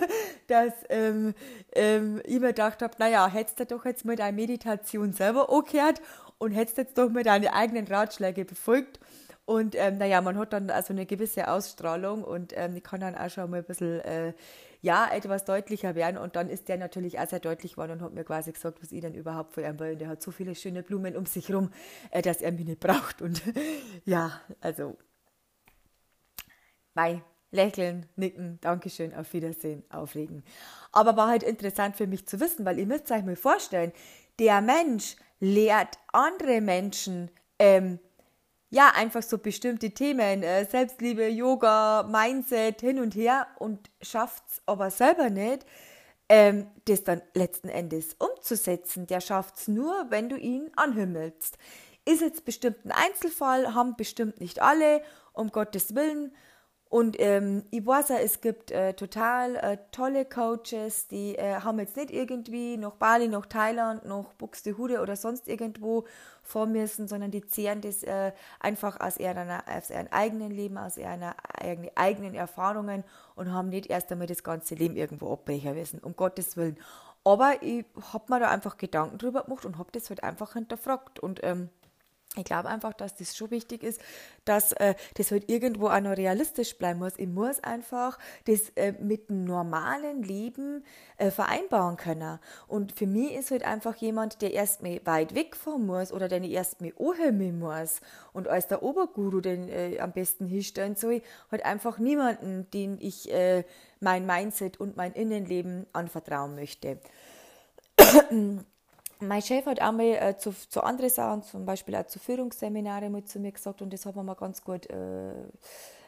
dass 0.48 0.74
ähm, 0.90 1.34
ähm, 1.74 2.22
ich 2.26 2.40
mir 2.40 2.48
gedacht 2.48 2.82
habe, 2.82 2.94
naja, 3.00 3.28
hättest 3.28 3.60
du 3.60 3.66
doch 3.66 3.86
jetzt 3.86 4.06
mal 4.06 4.16
deine 4.16 4.36
Meditation 4.36 5.14
selber 5.14 5.52
angehört 5.52 6.02
und 6.38 6.52
hättest 6.52 6.78
jetzt 6.78 6.98
doch 6.98 7.10
mal 7.10 7.24
deine 7.24 7.54
eigenen 7.54 7.88
Ratschläge 7.88 8.46
befolgt 8.46 9.00
und 9.50 9.74
ähm, 9.76 9.98
naja, 9.98 10.22
man 10.22 10.38
hat 10.38 10.54
dann 10.54 10.70
also 10.70 10.94
eine 10.94 11.08
gewisse 11.08 11.48
Ausstrahlung 11.48 12.24
und 12.24 12.54
ähm, 12.56 12.76
ich 12.76 12.84
kann 12.84 13.00
dann 13.00 13.16
auch 13.16 13.32
schon 13.32 13.50
mal 13.50 13.58
ein 13.58 13.64
bisschen, 13.64 14.00
äh, 14.02 14.34
ja, 14.82 15.10
etwas 15.12 15.44
deutlicher 15.44 15.96
werden. 15.96 16.20
Und 16.20 16.36
dann 16.36 16.52
ist 16.52 16.70
der 16.70 16.78
natürlich 16.78 17.18
auch 17.18 17.28
sehr 17.28 17.40
deutlich 17.40 17.72
geworden 17.72 17.94
und 17.94 18.02
hat 18.04 18.14
mir 18.14 18.24
quasi 18.24 18.52
gesagt, 18.52 18.80
was 18.80 18.92
ich 18.92 19.02
denn 19.02 19.16
überhaupt 19.16 19.54
für 19.54 19.64
ihn 19.64 19.80
will. 19.80 19.94
Und 19.94 20.02
der 20.02 20.10
hat 20.10 20.22
so 20.22 20.30
viele 20.30 20.54
schöne 20.54 20.84
Blumen 20.84 21.18
um 21.18 21.26
sich 21.26 21.52
rum, 21.52 21.72
äh, 22.12 22.22
dass 22.22 22.44
er 22.44 22.52
mich 22.52 22.68
nicht 22.68 22.80
braucht. 22.80 23.24
Und 23.24 23.42
ja, 24.06 24.40
also, 24.62 24.96
bye. 26.94 27.24
Lächeln, 27.50 28.06
nicken, 28.18 28.60
Dankeschön, 28.62 29.16
auf 29.16 29.34
Wiedersehen, 29.34 29.84
aufregen. 29.90 30.44
Aber 30.92 31.18
war 31.18 31.28
halt 31.28 31.42
interessant 31.42 31.96
für 31.96 32.06
mich 32.06 32.28
zu 32.28 32.40
wissen, 32.40 32.66
weil 32.66 32.78
ihr 32.78 32.86
müsst 32.86 33.12
euch 33.12 33.26
mal 33.26 33.36
vorstellen, 33.36 33.94
der 34.38 34.62
Mensch 34.62 35.16
lehrt 35.40 35.98
andere 36.14 36.62
Menschen 36.62 37.32
ähm, 37.58 37.98
ja, 38.70 38.92
einfach 38.96 39.24
so 39.24 39.38
bestimmte 39.38 39.92
Themen, 39.92 40.44
äh, 40.44 40.66
Selbstliebe, 40.66 41.28
Yoga, 41.28 42.04
Mindset, 42.04 42.82
hin 42.82 43.00
und 43.00 43.16
her 43.16 43.48
und 43.58 43.90
schafft's 44.02 44.62
aber 44.66 44.92
selber 44.92 45.30
nicht, 45.30 45.66
ähm, 46.30 46.68
das 46.86 47.04
dann 47.04 47.22
letzten 47.34 47.70
Endes 47.70 48.16
umzusetzen. 48.20 49.08
Der 49.08 49.22
schafft's 49.22 49.68
nur, 49.68 50.06
wenn 50.10 50.30
du 50.30 50.38
ihn 50.38 50.70
anhimmelst. 50.76 51.58
Ist 52.06 52.22
jetzt 52.22 52.46
bestimmt 52.46 52.86
ein 52.86 52.92
Einzelfall, 52.92 53.74
haben 53.74 53.96
bestimmt 53.96 54.40
nicht 54.40 54.62
alle, 54.62 55.02
um 55.34 55.52
Gottes 55.52 55.96
Willen. 55.96 56.32
Und 56.90 57.20
ähm, 57.20 57.64
ich 57.70 57.86
weiß 57.86 58.10
auch, 58.10 58.20
es 58.20 58.42
gibt 58.42 58.72
äh, 58.72 58.94
total 58.94 59.56
äh, 59.58 59.78
tolle 59.92 60.26
Coaches, 60.26 61.08
die 61.08 61.36
äh, 61.36 61.60
haben 61.62 61.78
jetzt 61.78 61.96
nicht 61.96 62.10
irgendwie 62.10 62.78
nach 62.78 62.96
Bali, 62.96 63.28
nach 63.28 63.46
Thailand, 63.46 64.06
nach 64.06 64.34
Buxtehude 64.34 65.00
oder 65.00 65.16
sonst 65.16 65.48
irgendwo 65.48 66.06
vor 66.42 66.66
müssen, 66.66 67.08
sondern 67.08 67.30
die 67.30 67.46
zehren 67.46 67.82
das 67.82 68.02
äh, 68.02 68.32
einfach 68.60 69.00
aus 69.00 69.18
ihren, 69.18 69.52
aus 69.52 69.92
ihren 69.92 70.12
eigenen 70.12 70.50
Leben, 70.50 70.80
aus 70.80 70.98
ihren 70.98 71.22
eigenen, 71.54 71.92
eigenen 71.96 72.34
Erfahrungen 72.34 73.04
und 73.36 73.54
haben 73.54 73.70
nicht 73.70 73.86
erst 73.86 74.12
einmal 74.12 74.26
das 74.26 74.44
ganze 74.44 74.74
Leben 74.74 74.96
irgendwo 74.96 75.32
abbrechen 75.32 75.76
müssen, 75.76 76.00
um 76.00 76.16
Gottes 76.16 76.58
Willen. 76.58 76.80
Aber 77.24 77.62
ich 77.62 77.86
habe 78.14 78.34
mir 78.34 78.40
da 78.40 78.50
einfach 78.50 78.78
Gedanken 78.78 79.20
drüber 79.20 79.44
gemacht 79.44 79.64
und 79.64 79.78
habe 79.78 79.92
das 79.92 80.10
halt 80.10 80.24
einfach 80.24 80.54
hinterfragt. 80.54 81.20
Und 81.20 81.42
ähm, 81.44 81.70
ich 82.36 82.44
glaube 82.44 82.70
einfach, 82.70 82.94
dass 82.94 83.16
das 83.16 83.36
schon 83.36 83.50
wichtig 83.50 83.82
ist, 83.82 84.00
dass 84.46 84.72
äh, 84.74 84.94
das 85.16 85.32
halt 85.32 85.50
irgendwo 85.50 85.88
auch 85.88 86.00
noch 86.00 86.16
realistisch 86.16 86.78
bleiben 86.78 87.00
muss. 87.00 87.14
Ich 87.18 87.28
muss 87.28 87.60
einfach 87.64 88.20
das 88.46 88.70
äh, 88.76 88.94
mit 89.00 89.30
einem 89.30 89.46
normalen 89.46 90.22
Leben 90.22 90.84
äh, 91.18 91.32
vereinbaren 91.32 91.98
können. 91.98 92.38
Und 92.68 92.92
für 92.92 93.08
mich 93.08 93.34
ist 93.34 93.50
halt 93.50 93.64
einfach 93.64 93.96
jemand, 93.96 94.44
der 94.44 94.54
erstmal 94.54 95.02
weit 95.06 95.34
wegfahren 95.34 95.88
muss 95.88 96.12
oder 96.14 96.28
den 96.28 96.44
ich 96.44 96.52
erstmal 96.52 96.94
anhören 97.00 97.58
muss 97.58 98.00
und 98.32 98.48
als 98.48 98.68
der 98.68 98.84
Oberguru 98.84 99.42
den 99.42 99.68
äh, 99.68 100.00
am 100.00 100.12
besten 100.12 100.46
hinstellen 100.46 100.96
soll, 100.96 101.24
halt 101.52 101.66
einfach 101.66 101.98
niemanden, 101.98 102.70
den 102.72 103.00
ich 103.02 103.32
äh, 103.34 103.64
mein 104.02 104.28
Mindset 104.28 104.80
und 104.80 104.96
mein 104.96 105.14
Innenleben 105.14 105.88
anvertrauen 105.94 106.54
möchte 106.54 107.00
mein 109.20 109.42
Chef 109.42 109.66
hat 109.66 109.82
einmal 109.82 110.06
äh, 110.06 110.38
zu, 110.38 110.52
zu 110.52 110.82
anderen 110.82 111.10
Sachen, 111.10 111.44
zum 111.44 111.66
Beispiel 111.66 111.96
auch 111.96 112.08
zu 112.08 112.20
Führungsseminare 112.20 113.10
mit 113.10 113.30
zu 113.30 113.40
mir 113.40 113.52
gesagt 113.52 113.82
und 113.82 113.92
das 113.92 114.06
hat 114.06 114.16
man 114.16 114.26
mal 114.26 114.36
ganz 114.36 114.64
gut 114.64 114.90
äh, 114.90 115.34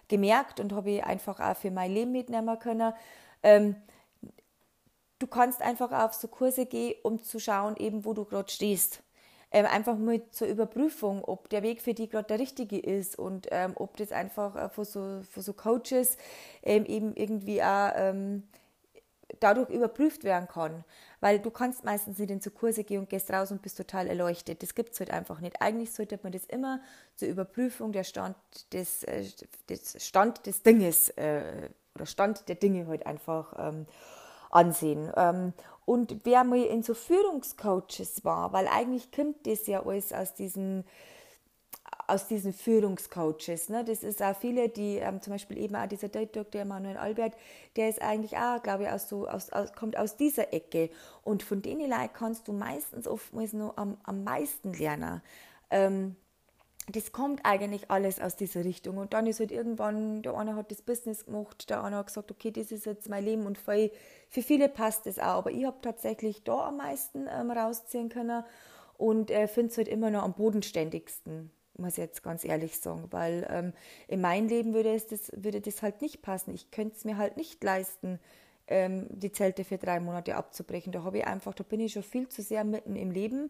gemerkt 0.07 0.59
und 0.59 0.73
habe 0.73 0.91
ich 0.91 1.03
einfach 1.03 1.39
auch 1.39 1.55
für 1.55 1.71
mein 1.71 1.91
Leben 1.91 2.11
mitnehmen 2.11 2.57
können. 2.59 2.93
Ähm, 3.43 3.75
du 5.19 5.27
kannst 5.27 5.61
einfach 5.61 5.91
auf 5.91 6.13
so 6.13 6.27
Kurse 6.27 6.65
gehen, 6.65 6.95
um 7.03 7.21
zu 7.21 7.39
schauen, 7.39 7.75
eben 7.77 8.05
wo 8.05 8.13
du 8.13 8.25
gerade 8.25 8.51
stehst. 8.51 9.03
Ähm, 9.53 9.65
einfach 9.65 9.97
mal 9.97 10.21
zur 10.31 10.47
Überprüfung, 10.47 11.25
ob 11.25 11.49
der 11.49 11.61
Weg 11.61 11.81
für 11.81 11.93
dich 11.93 12.09
gerade 12.09 12.27
der 12.27 12.39
richtige 12.39 12.79
ist 12.79 13.19
und 13.19 13.47
ähm, 13.51 13.73
ob 13.75 13.97
das 13.97 14.13
einfach 14.13 14.55
äh, 14.55 14.69
von, 14.69 14.85
so, 14.85 15.21
von 15.29 15.43
so 15.43 15.51
Coaches 15.51 16.15
ähm, 16.63 16.85
eben 16.85 17.13
irgendwie 17.15 17.61
auch 17.61 17.91
ähm, 17.95 18.43
dadurch 19.39 19.69
überprüft 19.69 20.23
werden 20.23 20.47
kann. 20.47 20.83
Weil 21.19 21.39
du 21.39 21.51
kannst 21.51 21.83
meistens 21.83 22.17
nicht 22.17 22.31
in 22.31 22.41
so 22.41 22.49
Kurse 22.49 22.83
gehen 22.83 22.99
und 22.99 23.09
gehst 23.09 23.31
raus 23.31 23.51
und 23.51 23.61
bist 23.61 23.77
total 23.77 24.07
erleuchtet. 24.07 24.63
Das 24.63 24.75
gibt 24.75 24.93
es 24.93 24.99
halt 24.99 25.11
einfach 25.11 25.39
nicht. 25.39 25.61
Eigentlich 25.61 25.91
sollte 25.91 26.19
man 26.21 26.31
das 26.31 26.45
immer 26.45 26.81
zur 27.15 27.27
Überprüfung 27.27 27.91
der 27.91 28.03
Stand 28.03 28.35
des, 28.73 29.03
äh, 29.03 29.25
des 29.69 30.05
Stand 30.05 30.45
des 30.45 30.63
Dinges 30.63 31.09
äh, 31.09 31.69
oder 31.95 32.05
Stand 32.05 32.47
der 32.47 32.55
Dinge 32.55 32.87
halt 32.87 33.05
einfach 33.05 33.53
ähm, 33.57 33.85
ansehen. 34.49 35.11
Ähm, 35.15 35.53
und 35.85 36.25
wer 36.25 36.43
mal 36.43 36.61
in 36.61 36.83
so 36.83 36.93
Führungscoaches 36.93 38.23
war, 38.23 38.53
weil 38.53 38.67
eigentlich 38.67 39.11
kommt 39.11 39.45
das 39.47 39.67
ja 39.67 39.85
alles 39.85 40.13
aus 40.13 40.33
diesen 40.33 40.85
aus 42.07 42.27
diesen 42.27 42.53
Führungscoaches. 42.53 43.69
Ne? 43.69 43.83
Das 43.83 44.03
ist 44.03 44.21
auch 44.21 44.35
viele, 44.35 44.69
die 44.69 44.97
ähm, 44.97 45.21
zum 45.21 45.33
Beispiel 45.33 45.57
eben 45.57 45.75
auch 45.75 45.87
dieser 45.87 46.09
Date-Doktor 46.09 46.61
Emanuel 46.61 46.97
Albert, 46.97 47.33
der 47.75 47.89
ist 47.89 48.01
eigentlich 48.01 48.37
auch, 48.37 48.61
glaube 48.61 48.83
ich, 48.83 48.89
aus 48.89 49.09
so, 49.09 49.27
aus, 49.27 49.49
aus, 49.51 49.73
kommt 49.73 49.97
aus 49.97 50.17
dieser 50.17 50.53
Ecke. 50.53 50.89
Und 51.23 51.43
von 51.43 51.61
denen 51.61 51.89
Leuten 51.89 52.13
kannst 52.13 52.47
du 52.47 52.53
meistens 52.53 53.07
oftmals 53.07 53.53
nur 53.53 53.77
am, 53.77 53.97
am 54.03 54.23
meisten 54.23 54.73
lernen. 54.73 55.21
Ähm, 55.69 56.15
das 56.89 57.11
kommt 57.11 57.41
eigentlich 57.43 57.89
alles 57.91 58.19
aus 58.19 58.35
dieser 58.35 58.65
Richtung. 58.65 58.97
Und 58.97 59.13
dann 59.13 59.27
ist 59.27 59.39
halt 59.39 59.51
irgendwann, 59.51 60.21
der 60.23 60.35
eine 60.35 60.55
hat 60.55 60.71
das 60.71 60.81
Business 60.81 61.25
gemacht, 61.25 61.69
der 61.69 61.83
eine 61.83 61.97
hat 61.97 62.07
gesagt, 62.07 62.31
okay, 62.31 62.51
das 62.51 62.71
ist 62.71 62.85
jetzt 62.85 63.09
mein 63.09 63.23
Leben 63.23 63.45
und 63.45 63.57
für, 63.57 63.91
für 64.29 64.41
viele 64.41 64.67
passt 64.67 65.05
das 65.05 65.19
auch. 65.19 65.37
Aber 65.37 65.51
ich 65.51 65.65
habe 65.65 65.77
tatsächlich 65.81 66.43
da 66.43 66.67
am 66.67 66.77
meisten 66.77 67.27
ähm, 67.29 67.51
rausziehen 67.51 68.09
können 68.09 68.43
und 68.97 69.31
äh, 69.31 69.47
finde 69.47 69.71
es 69.71 69.77
halt 69.77 69.87
immer 69.87 70.09
noch 70.11 70.23
am 70.23 70.33
bodenständigsten 70.33 71.51
muss 71.77 71.93
ich 71.93 71.97
jetzt 71.99 72.23
ganz 72.23 72.43
ehrlich 72.43 72.79
sagen, 72.79 73.05
weil 73.11 73.47
ähm, 73.49 73.73
in 74.07 74.21
mein 74.21 74.47
Leben 74.47 74.73
würde, 74.73 74.93
es 74.93 75.07
das, 75.07 75.31
würde 75.35 75.61
das 75.61 75.81
halt 75.81 76.01
nicht 76.01 76.21
passen. 76.21 76.53
Ich 76.53 76.71
könnte 76.71 76.95
es 76.95 77.05
mir 77.05 77.17
halt 77.17 77.37
nicht 77.37 77.63
leisten, 77.63 78.19
ähm, 78.67 79.07
die 79.09 79.31
Zelte 79.31 79.63
für 79.63 79.77
drei 79.77 79.99
Monate 79.99 80.35
abzubrechen. 80.35 80.91
Da 80.91 81.03
habe 81.03 81.19
ich 81.19 81.27
einfach, 81.27 81.53
da 81.53 81.63
bin 81.63 81.79
ich 81.79 81.93
schon 81.93 82.03
viel 82.03 82.29
zu 82.29 82.41
sehr 82.41 82.63
mitten 82.63 82.95
im 82.95 83.11
Leben 83.11 83.49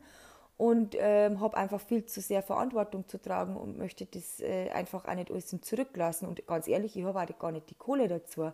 und 0.58 0.96
ähm, 1.00 1.40
habe 1.40 1.58
einfach 1.58 1.82
viel 1.82 2.06
zu 2.06 2.22
sehr 2.22 2.44
Verantwortung 2.44 3.08
zu 3.08 3.20
tragen 3.20 3.56
und 3.56 3.78
möchte 3.78 4.06
das 4.06 4.40
äh, 4.42 4.70
einfach 4.70 5.06
auch 5.06 5.16
nicht 5.16 5.32
alles 5.32 5.56
zurücklassen. 5.62 6.28
Und 6.28 6.46
ganz 6.48 6.68
ehrlich, 6.68 6.96
ich 6.96 7.04
habe 7.04 7.20
auch 7.20 7.40
gar 7.40 7.52
nicht 7.52 7.70
die 7.70 7.76
Kohle 7.76 8.08
dazu. 8.08 8.52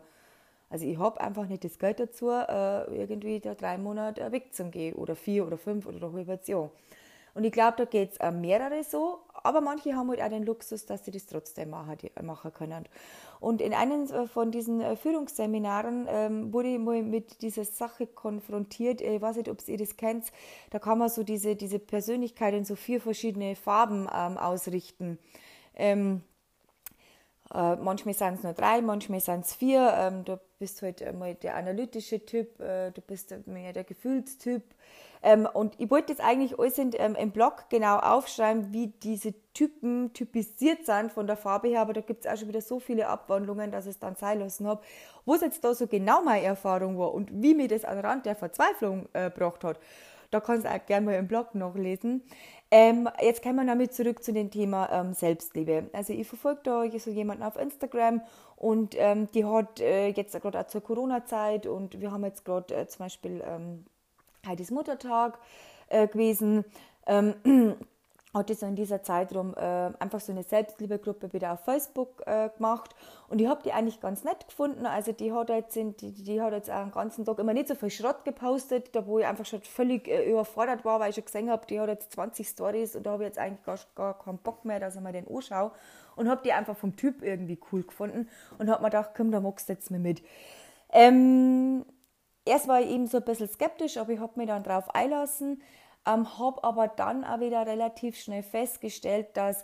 Also 0.69 0.85
ich 0.85 0.97
habe 0.97 1.21
einfach 1.21 1.47
nicht 1.47 1.63
das 1.63 1.79
Geld 1.79 1.99
dazu, 1.99 2.29
äh, 2.29 2.83
irgendwie 2.95 3.39
da 3.39 3.55
drei 3.55 3.77
Monate 3.77 4.31
wegzugehen 4.31 4.95
oder 4.95 5.15
vier 5.15 5.45
oder 5.45 5.57
fünf 5.57 5.85
oder 5.85 6.07
ein 6.07 6.13
halbes 6.13 6.47
Jahr. 6.47 6.69
Und 7.37 7.43
ich 7.43 7.51
glaube, 7.51 7.77
da 7.77 7.85
geht 7.85 8.13
es 8.19 8.31
mehrere 8.31 8.83
so, 8.83 9.19
aber 9.43 9.61
manche 9.61 9.95
haben 9.95 10.09
halt 10.09 10.23
auch 10.23 10.29
den 10.29 10.43
Luxus, 10.43 10.87
dass 10.87 11.05
sie 11.05 11.11
das 11.11 11.27
trotzdem 11.27 11.69
machen, 11.69 12.51
können. 12.51 12.85
Und 13.39 13.61
in 13.61 13.75
einem 13.75 14.05
äh, 14.05 14.25
von 14.25 14.49
diesen 14.49 14.81
äh, 14.81 14.95
Führungsseminaren 14.95 16.07
ähm, 16.09 16.51
wurde 16.51 16.69
ich 16.69 16.79
mal 16.79 17.03
mit 17.03 17.43
dieser 17.43 17.63
Sache 17.63 18.07
konfrontiert. 18.07 19.01
Ich 19.01 19.21
weiß 19.21 19.35
nicht, 19.35 19.49
ob 19.49 19.59
ihr 19.67 19.77
das 19.77 19.97
kennt. 19.97 20.25
Da 20.71 20.79
kann 20.79 20.97
man 20.97 21.09
so 21.09 21.21
diese, 21.21 21.55
diese 21.55 21.77
Persönlichkeit 21.77 22.55
in 22.55 22.65
so 22.65 22.75
vier 22.75 22.99
verschiedene 22.99 23.55
Farben 23.55 24.07
ähm, 24.11 24.39
ausrichten. 24.39 25.19
Ähm, 25.75 26.23
äh, 27.53 27.75
manchmal 27.75 28.15
sind 28.15 28.33
es 28.33 28.43
nur 28.43 28.53
drei, 28.53 28.81
manchmal 28.81 29.19
sind 29.19 29.45
es 29.45 29.53
vier. 29.53 29.93
Ähm, 29.95 30.25
du 30.25 30.39
bist 30.57 30.81
halt 30.81 31.13
mal 31.13 31.35
der 31.35 31.55
analytische 31.55 32.25
Typ, 32.25 32.59
äh, 32.59 32.89
du 32.89 33.01
bist 33.01 33.35
mehr 33.45 33.73
der 33.73 33.83
Gefühlstyp. 33.83 34.63
Ähm, 35.23 35.47
und 35.51 35.75
ich 35.79 35.89
wollte 35.89 36.13
jetzt 36.13 36.21
eigentlich 36.23 36.59
alles 36.59 36.77
in, 36.77 36.91
ähm, 36.93 37.15
im 37.15 37.31
Blog 37.31 37.65
genau 37.69 37.97
aufschreiben, 37.97 38.71
wie 38.71 38.87
diese 38.87 39.33
Typen 39.53 40.13
typisiert 40.13 40.85
sind 40.85 41.11
von 41.11 41.27
der 41.27 41.37
Farbe 41.37 41.67
her, 41.69 41.81
aber 41.81 41.93
da 41.93 42.01
gibt 42.01 42.25
es 42.25 42.31
auch 42.31 42.37
schon 42.37 42.47
wieder 42.47 42.61
so 42.61 42.79
viele 42.79 43.07
Abwandlungen, 43.07 43.71
dass 43.71 43.85
ich 43.85 43.91
es 43.91 43.99
dann 43.99 44.15
sein 44.15 44.39
lassen 44.39 44.67
habe. 44.67 44.81
Wo 45.25 45.33
es 45.33 45.41
jetzt 45.41 45.63
da 45.63 45.73
so 45.73 45.87
genau 45.87 46.21
meine 46.23 46.45
Erfahrung 46.45 46.97
war 46.99 47.13
und 47.13 47.29
wie 47.31 47.55
mir 47.55 47.67
das 47.67 47.83
an 47.83 47.99
Rand 47.99 48.25
der 48.25 48.35
Verzweiflung 48.35 49.09
äh, 49.13 49.29
gebracht 49.29 49.63
hat, 49.63 49.79
da 50.31 50.39
kannst 50.39 50.65
du 50.65 50.69
auch 50.69 50.85
gerne 50.85 51.05
mal 51.05 51.15
im 51.15 51.27
Blog 51.27 51.55
nachlesen. 51.55 52.21
Ähm, 52.69 53.09
jetzt 53.21 53.41
kommen 53.41 53.55
wir 53.55 53.65
damit 53.65 53.93
zurück 53.93 54.21
zu 54.21 54.33
dem 54.33 54.51
Thema 54.51 54.89
ähm, 54.91 55.13
Selbstliebe. 55.13 55.89
Also 55.93 56.11
ich 56.13 56.27
verfolge 56.27 56.61
da 56.63 56.83
so 56.99 57.09
jemanden 57.09 57.43
auf 57.43 57.55
Instagram 57.55 58.21
und 58.57 58.93
ähm, 58.97 59.29
die 59.33 59.45
hat 59.45 59.79
äh, 59.79 60.09
jetzt 60.09 60.39
gerade 60.41 60.59
auch 60.59 60.67
zur 60.67 60.81
Corona-Zeit 60.81 61.65
und 61.65 62.01
wir 62.01 62.11
haben 62.11 62.25
jetzt 62.25 62.43
gerade 62.43 62.75
äh, 62.75 62.87
zum 62.87 63.05
Beispiel 63.05 63.41
ähm, 63.45 63.85
heute 64.45 64.63
ist 64.63 64.71
Muttertag 64.71 65.39
äh, 65.87 66.07
gewesen. 66.07 66.65
Ähm, 67.05 67.35
hat 68.37 68.55
so 68.55 68.65
in 68.65 68.75
dieser 68.75 69.03
Zeit 69.03 69.33
rum 69.33 69.53
äh, 69.55 69.91
einfach 69.99 70.19
so 70.19 70.31
eine 70.31 70.43
Selbstliebegruppe 70.43 71.33
wieder 71.33 71.53
auf 71.53 71.61
Facebook 71.61 72.23
äh, 72.25 72.49
gemacht 72.55 72.95
und 73.29 73.39
ich 73.39 73.47
habe 73.47 73.61
die 73.63 73.71
eigentlich 73.71 73.99
ganz 73.99 74.23
nett 74.23 74.47
gefunden. 74.47 74.85
Also 74.85 75.11
die 75.11 75.31
hat 75.31 75.49
jetzt, 75.49 75.75
die, 75.75 76.11
die 76.11 76.41
hat 76.41 76.53
jetzt 76.53 76.69
den 76.69 76.91
ganzen 76.91 77.25
Tag 77.25 77.39
immer 77.39 77.53
nicht 77.53 77.67
so 77.67 77.75
viel 77.75 77.89
Schrott 77.89 78.23
gepostet, 78.25 78.95
da 78.95 79.05
wo 79.07 79.19
ich 79.19 79.25
einfach 79.25 79.45
schon 79.45 79.61
völlig 79.61 80.07
äh, 80.07 80.29
überfordert 80.29 80.85
war, 80.85 80.99
weil 80.99 81.09
ich 81.09 81.15
schon 81.15 81.25
gesehen 81.25 81.49
habe, 81.49 81.65
die 81.67 81.79
hat 81.79 81.89
jetzt 81.89 82.11
20 82.13 82.47
Stories 82.47 82.95
und 82.95 83.05
da 83.05 83.11
habe 83.11 83.23
ich 83.23 83.27
jetzt 83.27 83.39
eigentlich 83.39 83.63
gar, 83.63 83.79
gar 83.95 84.19
keinen 84.19 84.37
Bock 84.37 84.65
mehr, 84.65 84.79
dass 84.79 84.95
ich 84.95 85.01
mir 85.01 85.13
den 85.13 85.27
anschaue 85.27 85.71
und 86.15 86.29
habe 86.29 86.41
die 86.43 86.53
einfach 86.53 86.77
vom 86.77 86.95
Typ 86.95 87.23
irgendwie 87.23 87.59
cool 87.71 87.83
gefunden 87.83 88.27
und 88.57 88.69
habe 88.69 88.83
mir 88.83 88.89
gedacht, 88.89 89.11
komm, 89.15 89.31
da 89.31 89.39
magst 89.39 89.69
du 89.69 89.73
jetzt 89.73 89.89
mal 89.89 89.99
mit. 89.99 90.21
Ähm, 90.91 91.85
erst 92.47 92.67
war 92.67 92.81
ich 92.81 92.89
eben 92.89 93.07
so 93.07 93.17
ein 93.17 93.25
bisschen 93.25 93.49
skeptisch, 93.49 93.97
aber 93.97 94.11
ich 94.11 94.19
habe 94.19 94.33
mich 94.35 94.47
dann 94.47 94.63
drauf 94.63 94.93
einlassen, 94.95 95.61
ähm, 96.05 96.37
habe 96.39 96.63
aber 96.63 96.87
dann 96.87 97.23
auch 97.23 97.39
wieder 97.39 97.65
relativ 97.65 98.17
schnell 98.17 98.43
festgestellt, 98.43 99.35
dass 99.35 99.63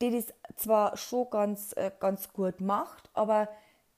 die 0.00 0.10
das 0.10 0.34
zwar 0.56 0.96
schon 0.96 1.30
ganz, 1.30 1.72
äh, 1.76 1.90
ganz 1.98 2.32
gut 2.32 2.60
macht, 2.60 3.10
aber 3.14 3.48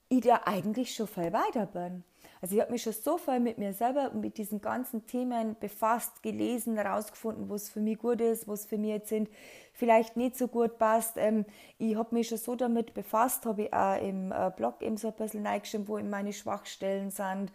ich 0.08 0.22
da 0.22 0.42
eigentlich 0.44 0.94
schon 0.94 1.08
viel 1.08 1.32
weiter 1.32 1.66
bin. 1.66 2.04
Also 2.40 2.54
ich 2.54 2.60
habe 2.60 2.70
mich 2.72 2.82
schon 2.82 2.92
so 2.92 3.18
viel 3.18 3.40
mit 3.40 3.58
mir 3.58 3.72
selber, 3.72 4.10
mit 4.12 4.38
diesen 4.38 4.60
ganzen 4.60 5.06
Themen 5.06 5.56
befasst, 5.58 6.22
gelesen, 6.22 6.76
herausgefunden, 6.76 7.48
was 7.48 7.68
für 7.68 7.80
mich 7.80 7.98
gut 7.98 8.20
ist, 8.20 8.46
was 8.46 8.66
für 8.66 8.78
mich 8.78 8.90
jetzt 8.90 9.08
sind, 9.08 9.28
vielleicht 9.72 10.16
nicht 10.16 10.36
so 10.36 10.48
gut 10.48 10.78
passt. 10.78 11.16
Ähm, 11.16 11.44
ich 11.78 11.96
habe 11.96 12.14
mich 12.14 12.28
schon 12.28 12.38
so 12.38 12.54
damit 12.54 12.94
befasst, 12.94 13.46
habe 13.46 13.62
ich 13.62 13.72
auch 13.72 14.00
im 14.00 14.32
äh, 14.32 14.50
Blog 14.56 14.82
eben 14.82 14.96
so 14.96 15.08
ein 15.08 15.14
bisschen 15.14 15.46
reingeschrieben, 15.46 15.88
wo 15.88 15.98
meine 15.98 16.32
Schwachstellen 16.32 17.10
sind, 17.10 17.52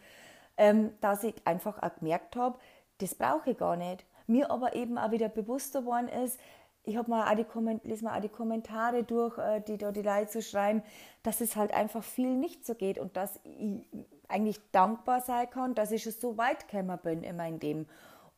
ähm, 0.58 0.92
dass 1.02 1.24
ich 1.24 1.36
einfach 1.46 1.82
auch 1.82 1.96
gemerkt 2.00 2.36
habe, 2.36 2.60
das 2.98 3.16
brauche 3.16 3.52
ich 3.52 3.58
gar 3.58 3.76
nicht. 3.76 4.06
Mir 4.28 4.52
aber 4.52 4.76
eben 4.76 4.98
auch 4.98 5.12
wieder 5.12 5.30
bewusster 5.30 5.82
geworden 5.82 6.08
ist, 6.08 6.40
ich 6.84 6.98
habe 6.98 7.10
mal 7.10 7.32
auch 7.32 7.38
lese 7.84 8.04
mal 8.04 8.18
auch 8.18 8.22
die 8.22 8.30
Kommentare 8.30 9.04
durch, 9.04 9.38
äh, 9.38 9.62
die 9.62 9.78
da 9.78 9.92
die 9.92 10.02
Leute 10.02 10.32
so 10.32 10.42
schreiben, 10.42 10.84
dass 11.24 11.42
es 11.42 11.56
halt 11.56 11.74
einfach 11.74 12.04
viel 12.04 12.36
nicht 12.36 12.66
so 12.66 12.76
geht 12.76 12.98
und 12.98 13.16
dass 13.16 13.40
ich 13.44 13.86
eigentlich 14.28 14.60
dankbar 14.72 15.22
sein 15.22 15.50
kann, 15.50 15.76
dass 15.76 15.92
ich 15.92 16.04
schon 16.04 16.14
so 16.14 16.38
weit 16.38 16.68
gekommen 16.68 17.00
bin 17.04 17.24
in 17.24 17.38
meinem 17.38 17.60
Leben 17.60 17.88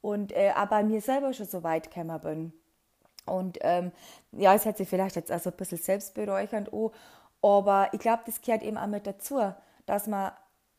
und 0.02 0.32
äh, 0.34 0.52
auch 0.56 0.68
bei 0.68 0.84
mir 0.84 1.02
selber 1.02 1.34
schon 1.34 1.48
so 1.48 1.64
weit 1.64 1.90
gekommen 1.90 2.20
bin. 2.22 2.54
Und 3.25 3.58
ähm, 3.62 3.92
ja, 4.32 4.54
es 4.54 4.66
hat 4.66 4.78
sich 4.78 4.88
vielleicht 4.88 5.16
jetzt 5.16 5.32
also 5.32 5.50
ein 5.50 5.56
bisschen 5.56 5.80
selbstberäuchernd 5.80 6.72
an, 6.72 6.92
aber 7.42 7.90
ich 7.92 8.00
glaube, 8.00 8.24
das 8.25 8.42
gehört 8.42 8.62
eben 8.62 8.78
auch 8.78 8.88
mit 8.88 9.08
dazu, 9.08 9.40
dass 9.88 10.06
man 10.06 10.32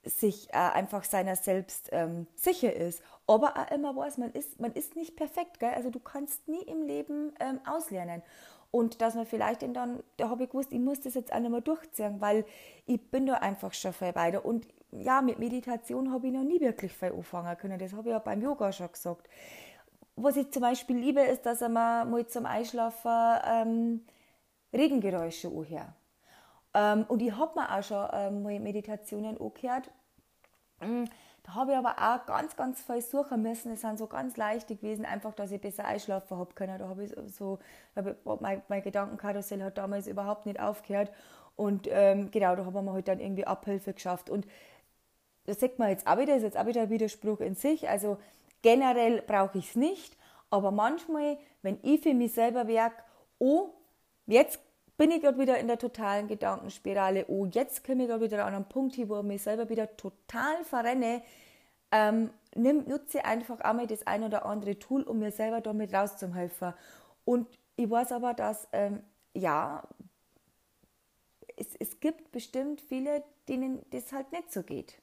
sich 0.05 0.49
äh, 0.51 0.57
einfach 0.57 1.05
seiner 1.05 1.35
selbst 1.35 1.89
ähm, 1.93 2.29
sicher 2.37 2.73
ist. 2.73 3.03
Aber 3.26 3.56
auch 3.56 3.71
immer 3.73 3.97
weiß, 3.97 4.18
man 4.18 4.30
ist, 4.33 4.61
man 4.61 4.73
ist 4.73 4.95
nicht 4.95 5.16
perfekt. 5.16 5.59
Gell? 5.59 5.73
Also 5.75 5.90
du 5.90 5.99
kannst 5.99 6.47
nie 6.49 6.62
im 6.62 6.83
Leben 6.83 7.33
ähm, 7.40 7.61
auslernen. 7.66 8.23
Und 8.71 9.00
dass 9.00 9.14
man 9.14 9.26
vielleicht 9.26 9.62
dann, 9.62 10.02
da 10.16 10.28
habe 10.28 10.45
ich 10.45 10.50
gewusst, 10.50 10.73
ich 10.73 10.78
muss 10.78 11.00
das 11.00 11.14
jetzt 11.14 11.33
auch 11.33 11.40
mehr 11.40 11.61
durchziehen, 11.61 12.21
weil 12.21 12.45
ich 12.87 13.11
bin 13.11 13.26
da 13.26 13.35
einfach 13.35 13.73
schon 13.73 13.92
viel 13.92 14.14
weiter. 14.14 14.45
Und 14.45 14.66
ja, 14.90 15.23
mit 15.23 15.38
Meditation 15.38 16.12
habe 16.12 16.26
ich 16.26 16.33
noch 16.33 16.42
nie 16.42 16.61
wirklich 16.61 16.92
viel 16.92 17.12
anfangen 17.12 17.56
können. 17.56 17.78
Das 17.78 17.92
habe 17.92 18.09
ich 18.09 18.12
ja 18.12 18.18
beim 18.18 18.42
Yoga 18.42 18.73
schon 18.73 18.90
gesagt. 18.92 19.28
Was 20.16 20.37
ich 20.37 20.50
zum 20.50 20.62
Beispiel 20.62 20.97
liebe, 20.97 21.21
ist, 21.21 21.47
dass 21.47 21.62
ich 21.62 21.68
mir 21.68 22.04
mal 22.04 22.26
zum 22.26 22.47
Einschlafen 22.47 23.40
ähm, 23.45 24.06
Regengeräusche 24.73 25.49
anhöre. 25.49 25.95
Ähm, 26.75 27.04
und 27.09 27.23
ich 27.23 27.35
habe 27.37 27.59
mir 27.59 27.76
auch 27.76 27.83
schon 27.83 28.06
ähm, 28.12 28.42
mal 28.42 28.61
Meditationen 28.61 29.38
angehört. 29.38 29.90
Da 31.47 31.55
habe 31.55 31.73
ich 31.73 31.79
aber 31.79 31.95
auch 31.99 32.26
ganz, 32.26 32.57
ganz 32.57 32.83
viel 32.83 33.00
suchen 33.00 33.41
müssen. 33.41 33.73
Es 33.73 33.83
sind 33.83 33.99
so 33.99 34.09
ganz 34.09 34.37
leichte 34.37 34.75
gewesen, 34.75 35.05
einfach, 35.05 35.33
dass 35.33 35.53
ich 35.53 35.61
besser 35.61 35.85
einschlafen 35.85 36.37
habe 36.37 36.53
können. 36.55 36.76
Da 36.76 36.88
habe 36.88 37.05
ich 37.05 37.12
so, 37.29 37.61
mein, 37.95 38.62
mein 38.67 38.83
Gedankenkarussell 38.83 39.62
hat 39.62 39.79
damals 39.79 40.09
überhaupt 40.09 40.47
nicht 40.47 40.59
aufgehört. 40.59 41.12
Und 41.55 41.87
ähm, 41.88 42.33
genau, 42.33 42.57
da 42.57 42.65
haben 42.65 42.85
wir 42.85 42.93
halt 42.93 43.07
dann 43.07 43.21
irgendwie 43.21 43.47
Abhilfe 43.47 43.93
geschafft. 43.93 44.29
Und 44.29 44.45
das 45.45 45.61
sieht 45.61 45.79
man 45.79 45.91
jetzt 45.91 46.09
auch 46.09 46.19
wieder, 46.19 46.35
ist 46.35 46.43
jetzt 46.43 46.59
auch 46.59 46.67
wieder 46.67 46.83
ein 46.83 46.91
Widerspruch 46.91 47.38
in 47.38 47.55
sich. 47.55 47.88
Also 47.88 48.19
generell 48.62 49.23
brauche 49.23 49.59
ich 49.59 49.69
es 49.69 49.76
nicht, 49.76 50.17
aber 50.50 50.73
manchmal, 50.73 51.38
wenn 51.62 51.79
ich 51.83 52.00
für 52.00 52.12
mich 52.12 52.33
selber 52.33 52.67
werke, 52.67 53.05
oh, 53.38 53.69
jetzt 54.26 54.59
bin 54.97 55.11
ich 55.11 55.23
gerade 55.23 55.38
wieder 55.38 55.59
in 55.59 55.69
der 55.69 55.79
totalen 55.79 56.29
Gedankenspirale, 56.29 57.26
oh, 57.29 57.47
jetzt 57.47 57.85
komme 57.85 58.05
ich 58.05 58.09
gerade 58.09 58.25
wieder 58.25 58.45
an 58.45 58.55
einen 58.55 58.69
Punkt 58.69 58.95
hier, 58.95 59.09
wo 59.09 59.19
ich 59.19 59.25
mich 59.25 59.43
selber 59.43 59.69
wieder 59.69 59.97
total 59.97 60.65
verrenne, 60.65 61.23
ähm, 61.93 62.31
nimm, 62.55 62.85
nutze 62.88 63.25
einfach 63.25 63.61
einmal 63.61 63.87
das 63.87 64.07
ein 64.07 64.25
oder 64.25 64.47
andere 64.47 64.79
Tool, 64.79 65.03
um 65.03 65.19
mir 65.19 65.31
selber 65.31 65.61
damit 65.61 65.93
rauszuhelfen. 65.95 66.75
Und 67.25 67.47
ich 67.76 67.91
weiß 67.91 68.12
aber, 68.12 68.35
dass, 68.35 68.69
ähm, 68.73 69.03
ja, 69.35 69.83
es, 71.57 71.75
es 71.79 72.00
gibt 72.00 72.33
bestimmt 72.33 72.81
viele, 72.81 73.23
denen 73.49 73.85
das 73.91 74.12
halt 74.12 74.33
nicht 74.33 74.53
so 74.53 74.62
geht. 74.62 75.00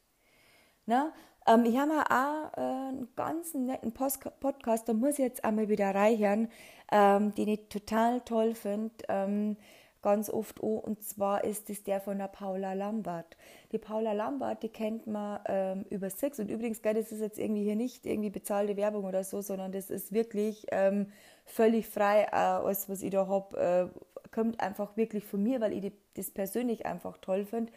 Ne? 0.85 1.13
Ähm, 1.47 1.65
ich 1.65 1.77
habe 1.77 1.93
auch 2.09 2.57
äh, 2.57 2.61
einen 2.61 3.07
ganz 3.15 3.53
netten 3.53 3.93
Post 3.93 4.21
Podcast, 4.39 4.87
da 4.87 4.93
muss 4.93 5.13
ich 5.13 5.19
jetzt 5.19 5.43
einmal 5.43 5.69
wieder 5.69 5.93
reinhören, 5.93 6.49
ähm, 6.91 7.33
den 7.35 7.47
ich 7.47 7.69
total 7.69 8.21
toll 8.21 8.55
finde, 8.55 8.93
ähm, 9.07 9.57
ganz 10.03 10.29
oft 10.29 10.61
auch, 10.61 10.83
und 10.83 11.03
zwar 11.03 11.43
ist 11.43 11.69
es 11.69 11.83
der 11.83 11.99
von 11.99 12.19
der 12.19 12.27
Paula 12.27 12.73
Lambert. 12.73 13.37
Die 13.71 13.79
Paula 13.79 14.11
Lambert, 14.13 14.61
die 14.61 14.69
kennt 14.69 15.07
man 15.07 15.39
ähm, 15.47 15.85
über 15.89 16.09
Six 16.09 16.39
und 16.39 16.51
übrigens, 16.51 16.83
gell, 16.83 16.93
das 16.93 17.11
ist 17.11 17.21
jetzt 17.21 17.39
irgendwie 17.39 17.63
hier 17.63 17.75
nicht 17.75 18.05
irgendwie 18.05 18.29
bezahlte 18.29 18.77
Werbung 18.77 19.05
oder 19.05 19.23
so, 19.23 19.41
sondern 19.41 19.71
das 19.71 19.89
ist 19.89 20.13
wirklich 20.13 20.67
ähm, 20.71 21.07
völlig 21.45 21.87
frei, 21.87 22.27
äh, 22.31 22.35
alles 22.35 22.87
was 22.89 23.01
ich 23.01 23.09
da 23.09 23.27
habe, 23.27 23.91
äh, 23.93 24.29
kommt 24.33 24.59
einfach 24.59 24.95
wirklich 24.97 25.23
von 25.23 25.41
mir, 25.41 25.61
weil 25.61 25.73
ich 25.73 25.81
die, 25.81 25.93
das 26.15 26.29
persönlich 26.29 26.85
einfach 26.85 27.17
toll 27.17 27.45
finde. 27.45 27.71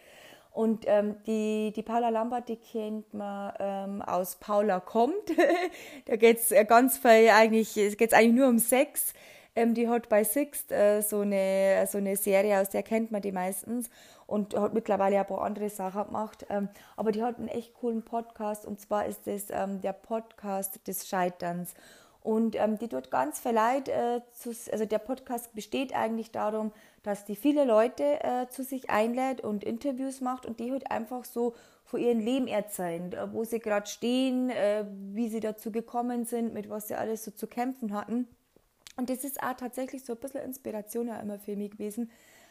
Und 0.57 0.85
ähm, 0.87 1.17
die, 1.27 1.71
die 1.77 1.83
Paula 1.83 2.09
Lambert, 2.09 2.49
die 2.49 2.57
kennt 2.57 3.13
man 3.13 3.53
ähm, 3.59 4.01
aus 4.01 4.37
Paula 4.37 4.81
kommt. 4.81 5.15
da 6.07 6.17
geht 6.17 6.39
es 6.39 6.51
äh, 6.51 6.65
ganz 6.65 6.97
viel 6.97 7.29
eigentlich, 7.31 7.77
es 7.77 8.13
eigentlich 8.15 8.33
nur 8.33 8.49
um 8.49 8.59
Sex. 8.59 9.13
Ähm, 9.57 9.75
die 9.75 9.89
hat 9.89 10.09
bei 10.09 10.23
Sixt 10.23 10.71
äh, 10.71 11.01
so, 11.01 11.21
eine, 11.21 11.87
so 11.91 11.99
eine 11.99 12.17
Serie, 12.17 12.61
aus 12.61 12.69
der 12.69 12.83
kennt 12.83 13.11
man 13.11 13.23
die 13.23 13.33
meistens 13.33 13.89
und 14.27 14.55
hat 14.55 14.75
mittlerweile 14.75 15.19
ein 15.19 15.27
paar 15.27 15.43
andere 15.43 15.71
Sachen 15.71 16.05
gemacht. 16.05 16.47
Ähm, 16.51 16.69
aber 16.95 17.11
die 17.11 17.23
hat 17.23 17.39
einen 17.39 17.49
echt 17.49 17.75
coolen 17.75 18.03
Podcast 18.03 18.67
und 18.67 18.81
zwar 18.81 19.07
ist 19.07 19.27
das 19.27 19.47
ähm, 19.51 19.81
der 19.81 19.95
Podcast 19.95 20.87
des 20.87 21.09
Scheiterns. 21.09 21.75
Und 22.21 22.57
ähm, 22.57 22.77
die 22.77 22.89
tut 22.89 23.11
ganz 23.13 23.39
viel 23.39 23.53
Leid, 23.53 23.89
äh, 23.89 24.21
zu, 24.33 24.51
also 24.73 24.85
der 24.85 24.99
Podcast 24.99 25.55
besteht 25.55 25.95
eigentlich 25.95 26.33
darum, 26.33 26.73
dass 27.05 27.25
die 27.25 27.37
viele 27.37 27.65
Leute 27.65 28.03
äh, 28.25 28.49
zu 28.49 28.65
sich 28.65 28.91
einlädt 28.91 29.43
und 29.43 29.63
Interviews 29.63 30.21
macht 30.21 30.45
und 30.45 30.59
die 30.59 30.73
halt 30.73 30.91
einfach 30.91 31.25
so 31.25 31.55
vor 31.85 32.01
ihrem 32.01 32.19
Leben 32.19 32.49
erzählen, 32.49 33.13
äh, 33.13 33.33
wo 33.33 33.45
sie 33.45 33.61
gerade 33.61 33.87
stehen, 33.87 34.51
äh, 34.51 34.85
wie 35.13 35.29
sie 35.29 35.39
dazu 35.39 35.71
gekommen 35.71 36.25
sind, 36.25 36.53
mit 36.53 36.69
was 36.69 36.89
sie 36.89 36.97
alles 36.97 37.25
so 37.25 37.31
zu 37.31 37.47
kämpfen 37.47 37.95
hatten. 37.95 38.27
Und 38.97 39.11
das 39.11 39.25
ist 39.25 39.43
auch 39.43 39.55
tatsächlich 39.55 40.05
so 40.05 40.15
ein 40.15 40.19
bisschen 40.21 40.43
Inspiration 40.43 41.09
ja 41.09 41.21
immer 41.21 41.39
für 41.39 41.57
mich 41.57 41.73
gewesen, 41.73 42.11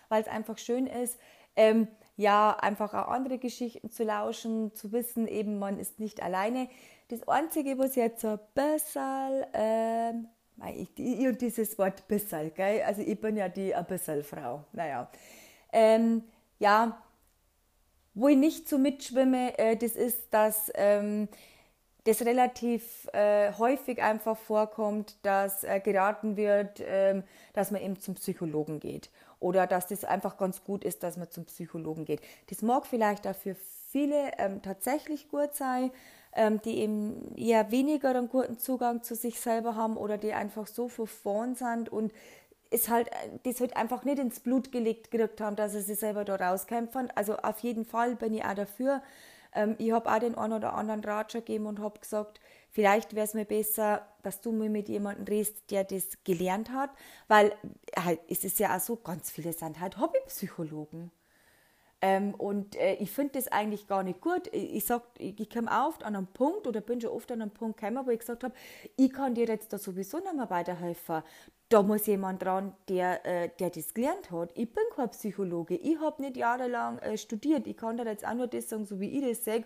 weil 0.10 0.21
es 0.21 0.27
einfach 0.27 0.58
schön 0.58 0.88
ist, 0.88 1.19
ähm, 1.55 1.88
ja, 2.17 2.55
einfach 2.60 2.93
auch 2.93 3.08
andere 3.08 3.38
Geschichten 3.38 3.89
zu 3.89 4.03
lauschen, 4.03 4.73
zu 4.75 4.91
wissen, 4.91 5.27
eben 5.27 5.58
man 5.58 5.79
ist 5.79 5.99
nicht 5.99 6.21
alleine. 6.21 6.69
Das 7.10 7.27
Einzige, 7.27 7.77
was 7.77 7.95
jetzt 7.95 8.21
so 8.21 8.29
ein 8.29 8.39
bisschen, 8.53 9.45
ähm, 9.53 10.27
ich, 10.75 10.89
ich 10.97 11.27
und 11.27 11.41
dieses 11.41 11.77
Wort 11.77 12.08
bisschen, 12.08 12.53
gell? 12.53 12.84
also 12.84 13.01
ich 13.01 13.19
bin 13.19 13.36
ja 13.36 13.49
die 13.49 13.73
ein 13.73 13.86
bisschen 13.86 14.23
Frau, 14.23 14.63
naja, 14.71 15.10
ähm, 15.73 16.23
ja, 16.60 17.01
wo 18.13 18.29
ich 18.29 18.38
nicht 18.38 18.69
so 18.69 18.77
mitschwimme, 18.77 19.58
äh, 19.60 19.75
das 19.75 19.91
ist, 19.91 20.34
dass 20.34 20.71
ähm, 20.75 21.27
das 22.06 22.22
relativ 22.22 23.08
äh, 23.13 23.52
häufig 23.54 24.02
einfach 24.02 24.38
vorkommt, 24.38 25.18
dass 25.24 25.63
äh, 25.63 25.80
geraten 25.80 26.38
wird, 26.38 26.82
ähm, 26.86 27.24
dass 27.54 27.72
man 27.72 27.82
eben 27.82 28.00
zum 28.00 28.15
Psychologen 28.15 28.80
geht 28.80 29.10
oder 29.39 29.68
dass 29.68 29.88
das 29.88 30.06
einfach 30.06 30.38
ganz 30.38 30.63
gut 30.63 30.84
ist, 30.84 31.04
dass 31.04 31.18
man 31.18 31.30
zum 31.30 31.46
Psychologen 31.46 32.06
geht. 32.06 32.22
Das 32.50 32.62
mag 32.62 32.86
vielleicht 32.86 33.26
dafür 33.26 33.56
viele 33.89 34.32
ähm, 34.38 34.62
tatsächlich 34.62 35.30
gut 35.30 35.56
sein, 35.56 35.91
ähm, 36.36 36.62
die 36.63 36.80
eben 36.80 37.36
eher 37.36 37.72
weniger 37.72 38.10
einen 38.10 38.30
guten 38.30 38.60
Zugang 38.60 39.02
zu 39.04 39.15
sich 39.15 39.39
selber 39.39 39.76
haben 39.76 39.98
oder 39.98 40.18
die 40.18 40.34
einfach 40.34 40.68
so 40.68 40.88
verfahren 40.88 41.56
sind 41.56 41.89
und 41.89 42.13
es 42.70 42.89
halt, 42.89 43.10
das 43.44 43.62
halt 43.62 43.76
einfach 43.76 44.04
nicht 44.04 44.20
ins 44.20 44.39
Blut 44.41 44.72
gelegt 44.72 45.12
gekriegt 45.12 45.41
haben, 45.41 45.56
dass 45.56 45.72
sie 45.72 45.82
sich 45.82 46.00
selber 46.00 46.26
da 46.26 46.36
rauskämpfen. 46.36 47.10
Also 47.15 47.38
auf 47.38 47.60
jeden 47.60 47.86
Fall 47.86 48.15
bin 48.15 48.34
ich 48.34 48.44
auch 48.44 48.54
dafür. 48.54 49.02
Ähm, 49.56 49.76
ich 49.80 49.91
habe 49.91 50.12
auch 50.12 50.20
den 50.20 50.36
einen 50.36 50.54
oder 50.54 50.74
anderen 50.74 51.04
Ratscher 51.04 51.39
gegeben 51.39 51.65
und 51.68 51.80
habe 51.80 52.00
gesagt, 52.00 52.39
vielleicht 52.72 53.15
wäre 53.15 53.26
es 53.26 53.34
mir 53.34 53.46
besser, 53.46 54.06
dass 54.24 54.41
du 54.41 54.52
mir 54.52 54.70
mit 54.70 54.89
jemandem 54.89 55.26
redest, 55.26 55.72
der 55.72 55.84
das 55.86 56.24
gelernt 56.24 56.72
hat, 56.72 56.91
weil 57.28 57.56
halt, 57.98 58.20
es 58.30 58.44
ist 58.44 58.60
ja 58.60 58.76
auch 58.76 58.82
so, 58.82 58.98
ganz 58.98 59.32
viele 59.32 59.54
sind 59.54 59.80
halt 59.80 59.98
Hobbypsychologen. 60.00 61.12
Ähm, 62.02 62.36
und 62.36 62.76
äh, 62.76 62.96
ich 62.96 63.10
finde 63.12 63.34
das 63.34 63.48
eigentlich 63.48 63.88
gar 63.88 64.04
nicht 64.04 64.22
gut. 64.22 64.48
Ich, 64.52 64.76
ich 64.76 64.89
ich, 65.18 65.39
ich 65.39 65.50
komme 65.50 65.72
oft 65.72 66.04
an 66.04 66.15
einen 66.15 66.28
Punkt 66.28 66.68
oder 66.68 66.82
bin 66.82 67.02
schon 67.02 67.10
oft 67.12 67.32
an 67.32 67.41
einen 67.41 67.52
Punkt 67.52 67.80
gekommen, 67.80 68.06
wo 68.06 68.12
ich 68.12 68.20
gesagt 68.20 68.44
habe, 68.44 68.54
ich 68.98 69.12
kann 69.12 69.34
dir 69.34 69.48
jetzt 69.48 69.72
da 69.74 69.78
sowieso 69.78 70.20
nicht 70.20 70.36
mehr 70.36 70.50
weiterhelfen. 70.50 71.24
Da 71.69 71.82
muss 71.82 72.06
jemand 72.06 72.43
dran, 72.43 72.75
der, 72.89 73.25
äh, 73.25 73.49
der 73.60 73.71
das 73.71 73.93
gelernt 73.95 74.30
hat. 74.30 74.51
Ich 74.54 74.71
bin 74.71 74.84
kein 74.95 75.10
Psychologe. 75.10 75.75
Ich 75.75 75.99
habe 75.99 76.21
nicht 76.21 76.38
jahrelang 76.38 76.99
äh, 76.99 77.17
studiert. 77.17 77.65
Ich 77.65 77.75
kann 77.75 77.97
dir 77.97 78.06
jetzt 78.06 78.25
auch 78.25 78.36
nur 78.36 78.47
das 78.47 78.69
sagen, 78.69 78.86
so 78.86 78.99
wie 78.99 79.17
ich 79.17 79.28
das 79.28 79.43
sage. 79.43 79.65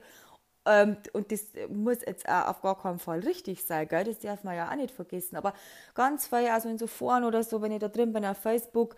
Ähm, 0.70 0.98
und 1.14 1.32
das 1.32 1.46
muss 1.70 1.98
jetzt 2.06 2.30
auch 2.30 2.48
auf 2.48 2.62
gar 2.62 2.80
keinen 2.80 3.00
Fall 3.00 3.20
richtig 3.20 3.64
sein, 3.64 3.88
gell? 3.88 4.04
das 4.04 4.20
darf 4.20 4.44
man 4.44 4.56
ja 4.56 4.70
auch 4.70 4.76
nicht 4.76 4.92
vergessen. 4.92 5.36
Aber 5.36 5.54
ganz 5.96 6.28
viel, 6.28 6.48
also 6.48 6.70
in 6.70 6.78
so 6.78 6.86
Foren 6.86 7.24
oder 7.24 7.42
so, 7.44 7.62
wenn 7.62 7.72
ich 7.72 7.80
da 7.80 7.88
drin 7.88 8.14
bin 8.14 8.24
auf 8.24 8.38
Facebook, 8.38 8.96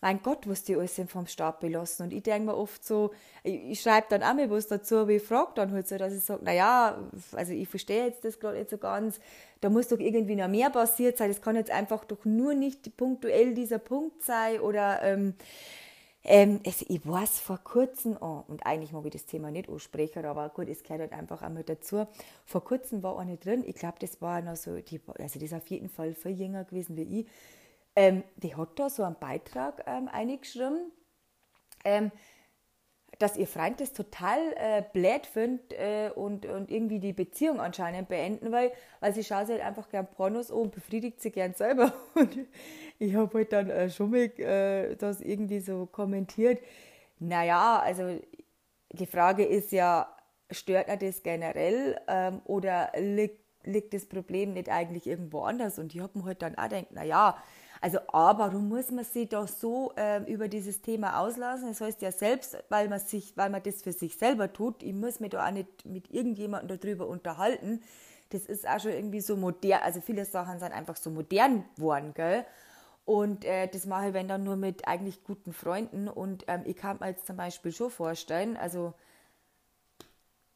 mein 0.00 0.20
Gott, 0.20 0.48
was 0.48 0.64
die 0.64 0.74
alles 0.74 1.00
vom 1.06 1.26
Staat 1.26 1.60
belassen. 1.60 2.06
Und 2.06 2.12
ich 2.12 2.24
denke 2.24 2.46
mir 2.46 2.56
oft 2.56 2.84
so, 2.84 3.12
ich, 3.44 3.70
ich 3.70 3.80
schreibe 3.80 4.08
dann 4.10 4.22
auch 4.24 4.34
mal 4.34 4.50
was 4.50 4.66
dazu, 4.66 4.96
aber 4.96 5.10
ich 5.10 5.22
frage 5.22 5.52
dann 5.54 5.72
halt 5.72 5.86
so, 5.86 5.96
dass 5.96 6.12
ich 6.12 6.24
sage, 6.24 6.44
naja, 6.44 6.98
also 7.32 7.52
ich 7.52 7.68
verstehe 7.68 8.06
jetzt 8.06 8.24
das 8.24 8.40
gerade 8.40 8.58
nicht 8.58 8.70
so 8.70 8.78
ganz, 8.78 9.20
da 9.60 9.70
muss 9.70 9.88
doch 9.88 10.00
irgendwie 10.00 10.34
noch 10.34 10.48
mehr 10.48 10.70
passiert 10.70 11.18
sein, 11.18 11.28
das 11.28 11.40
kann 11.40 11.54
jetzt 11.54 11.70
einfach 11.70 12.04
doch 12.04 12.24
nur 12.24 12.54
nicht 12.54 12.96
punktuell 12.96 13.54
dieser 13.54 13.78
Punkt 13.78 14.24
sein 14.24 14.60
oder 14.60 15.02
ähm, 15.02 15.34
ähm, 16.24 16.60
also 16.64 16.86
ich 16.88 17.06
weiß 17.06 17.40
vor 17.40 17.58
kurzem, 17.58 18.16
oh, 18.20 18.44
und 18.48 18.64
eigentlich 18.64 18.92
mag 18.92 19.04
ich 19.06 19.12
das 19.12 19.26
Thema 19.26 19.50
nicht 19.50 19.68
ansprechen, 19.68 20.24
aber 20.24 20.48
gut, 20.50 20.68
es 20.68 20.82
gehört 20.82 21.00
halt 21.00 21.12
einfach 21.12 21.42
einmal 21.42 21.64
dazu. 21.64 22.06
Vor 22.46 22.64
kurzem 22.64 23.02
war 23.02 23.18
eine 23.18 23.36
drin, 23.36 23.64
ich 23.66 23.74
glaube, 23.74 23.96
das 23.98 24.20
war 24.22 24.40
noch 24.42 24.56
so, 24.56 24.78
die, 24.80 25.00
also 25.18 25.38
das 25.38 25.42
ist 25.42 25.54
auf 25.54 25.66
jeden 25.68 25.88
Fall 25.88 26.14
viel 26.14 26.32
jünger 26.40 26.64
gewesen 26.64 26.96
wie 26.96 27.20
ich, 27.20 27.26
ähm, 27.96 28.22
die 28.36 28.54
hat 28.54 28.78
da 28.78 28.88
so 28.88 29.02
einen 29.02 29.16
Beitrag 29.18 29.82
ähm, 29.86 30.08
eingeschrieben, 30.08 30.92
ähm, 31.84 32.12
dass 33.22 33.36
ihr 33.36 33.46
Freund 33.46 33.80
das 33.80 33.92
total 33.92 34.38
äh, 34.56 34.82
blöd 34.92 35.26
findet 35.26 35.72
äh, 35.74 36.10
und, 36.12 36.44
und 36.44 36.72
irgendwie 36.72 36.98
die 36.98 37.12
Beziehung 37.12 37.60
anscheinend 37.60 38.08
beenden 38.08 38.50
will, 38.50 38.72
weil 38.98 39.14
sie 39.14 39.22
schaut 39.22 39.46
sich 39.46 39.56
halt 39.56 39.64
einfach 39.64 39.88
gern 39.88 40.08
Pornos 40.08 40.50
an 40.50 40.58
und 40.58 40.74
befriedigt 40.74 41.20
sie 41.20 41.30
gern 41.30 41.54
selber. 41.54 41.92
Und 42.14 42.36
ich 42.98 43.14
habe 43.14 43.38
halt 43.38 43.52
dann 43.52 43.70
äh, 43.70 43.90
schon 43.90 44.10
mal 44.10 44.24
äh, 44.40 44.96
das 44.96 45.20
irgendwie 45.20 45.60
so 45.60 45.86
kommentiert. 45.86 46.60
Naja, 47.20 47.78
also 47.78 48.18
die 48.90 49.06
Frage 49.06 49.44
ist 49.44 49.70
ja, 49.70 50.08
stört 50.50 50.88
er 50.88 50.96
das 50.96 51.22
generell 51.22 52.00
ähm, 52.08 52.42
oder 52.44 52.90
liegt, 52.98 53.38
liegt 53.64 53.94
das 53.94 54.06
Problem 54.06 54.52
nicht 54.54 54.68
eigentlich 54.68 55.06
irgendwo 55.06 55.42
anders? 55.42 55.78
Und 55.78 55.94
ich 55.94 56.00
habe 56.00 56.18
mir 56.18 56.24
halt 56.24 56.42
dann 56.42 56.56
auch 56.56 56.64
gedacht, 56.64 56.90
naja, 56.90 57.36
Also, 57.84 57.98
A, 58.12 58.38
warum 58.38 58.68
muss 58.68 58.92
man 58.92 59.04
sich 59.04 59.28
da 59.28 59.44
so 59.44 59.92
äh, 59.96 60.22
über 60.32 60.46
dieses 60.46 60.82
Thema 60.82 61.18
auslassen? 61.18 61.66
Das 61.66 61.80
heißt 61.80 62.00
ja 62.00 62.12
selbst, 62.12 62.56
weil 62.68 62.88
man 62.88 63.00
sich, 63.00 63.36
weil 63.36 63.50
man 63.50 63.60
das 63.60 63.82
für 63.82 63.90
sich 63.90 64.16
selber 64.16 64.52
tut, 64.52 64.84
ich 64.84 64.94
muss 64.94 65.18
mich 65.18 65.30
da 65.30 65.44
auch 65.44 65.50
nicht 65.50 65.84
mit 65.84 66.08
irgendjemandem 66.12 66.78
darüber 66.78 67.08
unterhalten. 67.08 67.82
Das 68.30 68.46
ist 68.46 68.68
auch 68.68 68.78
schon 68.78 68.92
irgendwie 68.92 69.20
so 69.20 69.36
modern, 69.36 69.80
also 69.82 70.00
viele 70.00 70.24
Sachen 70.24 70.60
sind 70.60 70.70
einfach 70.72 70.94
so 70.94 71.10
modern 71.10 71.64
geworden, 71.74 72.12
gell? 72.14 72.46
Und 73.04 73.44
äh, 73.44 73.66
das 73.66 73.84
mache 73.86 74.08
ich, 74.08 74.14
wenn 74.14 74.28
dann 74.28 74.44
nur 74.44 74.54
mit 74.54 74.86
eigentlich 74.86 75.24
guten 75.24 75.52
Freunden. 75.52 76.06
Und 76.06 76.44
ähm, 76.46 76.62
ich 76.64 76.76
kann 76.76 76.98
mir 77.00 77.08
jetzt 77.08 77.26
zum 77.26 77.36
Beispiel 77.36 77.72
schon 77.72 77.90
vorstellen, 77.90 78.56
also 78.56 78.94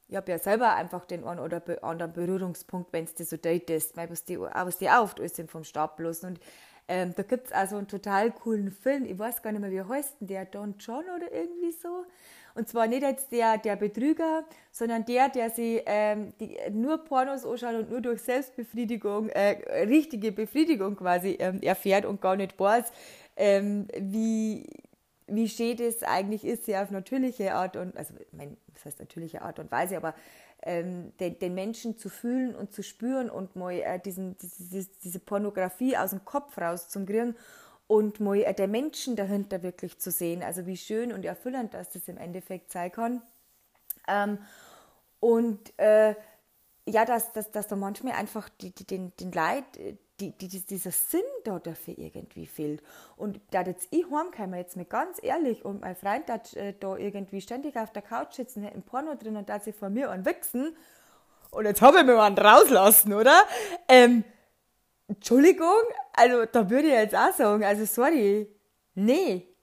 ich 0.06 0.14
habe 0.14 0.30
ja 0.30 0.38
selber 0.38 0.76
einfach 0.76 1.04
den 1.06 1.24
einen 1.24 1.40
oder 1.40 1.60
anderen 1.82 2.12
Berührungspunkt, 2.12 2.92
wenn 2.92 3.02
es 3.02 3.14
dir 3.14 3.26
so 3.26 3.36
datest, 3.36 3.96
weil 3.96 4.08
was 4.10 4.24
die, 4.24 4.38
was 4.38 4.78
die 4.78 4.88
auf 4.88 5.16
alles 5.18 5.42
vom 5.48 5.64
Stab 5.64 5.96
bloß. 5.96 6.22
Und 6.22 6.38
ähm, 6.88 7.12
da 7.16 7.22
gibt 7.22 7.48
es 7.48 7.52
also 7.52 7.76
einen 7.76 7.88
total 7.88 8.30
coolen 8.30 8.70
Film, 8.70 9.04
ich 9.06 9.18
weiß 9.18 9.42
gar 9.42 9.52
nicht 9.52 9.60
mehr, 9.60 9.70
wie 9.70 9.82
heißt, 9.82 10.16
der 10.20 10.44
Don 10.44 10.76
John 10.78 11.04
oder 11.16 11.32
irgendwie 11.32 11.72
so. 11.72 12.04
Und 12.54 12.68
zwar 12.68 12.86
nicht 12.86 13.02
jetzt 13.02 13.32
der, 13.32 13.58
der 13.58 13.76
Betrüger, 13.76 14.44
sondern 14.70 15.04
der, 15.04 15.28
der 15.28 15.50
sich 15.50 15.82
ähm, 15.84 16.32
die, 16.40 16.56
nur 16.70 17.04
Pornos 17.04 17.44
anschaut 17.44 17.74
und 17.74 17.90
nur 17.90 18.00
durch 18.00 18.22
Selbstbefriedigung, 18.22 19.28
äh, 19.28 19.84
richtige 19.84 20.32
Befriedigung 20.32 20.96
quasi 20.96 21.36
ähm, 21.38 21.60
erfährt 21.60 22.06
und 22.06 22.22
gar 22.22 22.36
nicht 22.36 22.58
weiß, 22.58 22.84
ähm, 23.36 23.88
wie, 23.98 24.64
wie 25.26 25.48
schön 25.48 25.76
das 25.76 26.02
eigentlich 26.02 26.46
ist, 26.46 26.64
sie 26.64 26.76
auf 26.76 26.90
natürliche 26.90 27.54
Art 27.54 27.76
und, 27.76 27.94
also, 27.94 28.14
mein, 28.32 28.56
das 28.72 28.86
heißt 28.86 29.00
natürliche 29.00 29.42
Art 29.42 29.58
und 29.58 29.70
Weise, 29.70 29.98
aber 29.98 30.14
ähm, 30.66 31.12
den, 31.18 31.38
den, 31.38 31.54
Menschen 31.54 31.96
zu 31.96 32.08
fühlen 32.08 32.54
und 32.54 32.72
zu 32.72 32.82
spüren 32.82 33.30
und 33.30 33.56
mal 33.56 33.72
äh, 33.72 33.98
diesen, 33.98 34.36
diese, 34.38 34.88
diese 35.02 35.18
Pornografie 35.18 35.96
aus 35.96 36.10
dem 36.10 36.24
Kopf 36.24 36.58
rauszukriegen 36.58 37.36
und 37.86 38.20
mal 38.20 38.42
äh, 38.42 38.52
der 38.52 38.68
Menschen 38.68 39.16
dahinter 39.16 39.62
wirklich 39.62 39.98
zu 39.98 40.10
sehen. 40.10 40.42
Also 40.42 40.66
wie 40.66 40.76
schön 40.76 41.12
und 41.12 41.24
erfüllend 41.24 41.72
dass 41.72 41.90
das 41.90 42.08
im 42.08 42.18
Endeffekt 42.18 42.72
sein 42.72 42.92
kann. 42.92 43.22
Ähm, 44.08 44.38
und 45.20 45.78
äh, 45.78 46.14
ja, 46.88 47.04
dass, 47.04 47.32
dass, 47.32 47.50
dass 47.50 47.66
da 47.66 47.76
manchmal 47.76 48.14
einfach 48.14 48.48
die, 48.48 48.70
die, 48.70 48.86
den, 48.86 49.12
den 49.16 49.32
Leid, 49.32 49.64
äh, 49.76 49.96
die, 50.20 50.32
die, 50.32 50.48
dieser 50.48 50.92
Sinn 50.92 51.20
da 51.44 51.58
dafür 51.58 51.98
irgendwie 51.98 52.46
fehlt. 52.46 52.82
Und 53.16 53.40
da 53.50 53.62
jetzt 53.62 53.88
ich 53.90 54.06
heimkomme, 54.10 54.56
jetzt 54.58 54.76
mir 54.76 54.84
ganz 54.84 55.18
ehrlich, 55.22 55.64
und 55.64 55.82
mein 55.82 55.96
Freund 55.96 56.30
hat 56.30 56.54
äh, 56.54 56.74
da 56.78 56.96
irgendwie 56.96 57.40
ständig 57.40 57.76
auf 57.76 57.92
der 57.92 58.02
Couch 58.02 58.34
sitzen, 58.34 58.64
im 58.64 58.82
Porno 58.82 59.14
drin 59.14 59.36
und 59.36 59.48
da 59.48 59.60
sich 59.60 59.74
vor 59.74 59.90
mir 59.90 60.10
anwichsen. 60.10 60.76
Und 61.50 61.64
jetzt 61.66 61.82
habe 61.82 61.98
ich 61.98 62.04
mir 62.04 62.20
einen 62.20 62.38
rauslassen, 62.38 63.12
oder? 63.12 63.42
Ähm, 63.88 64.24
Entschuldigung, 65.08 65.82
also 66.12 66.44
da 66.46 66.68
würde 66.68 66.88
ich 66.88 66.94
jetzt 66.94 67.14
auch 67.14 67.32
sagen, 67.32 67.64
also 67.64 67.84
sorry, 67.84 68.48
nee. 68.94 69.55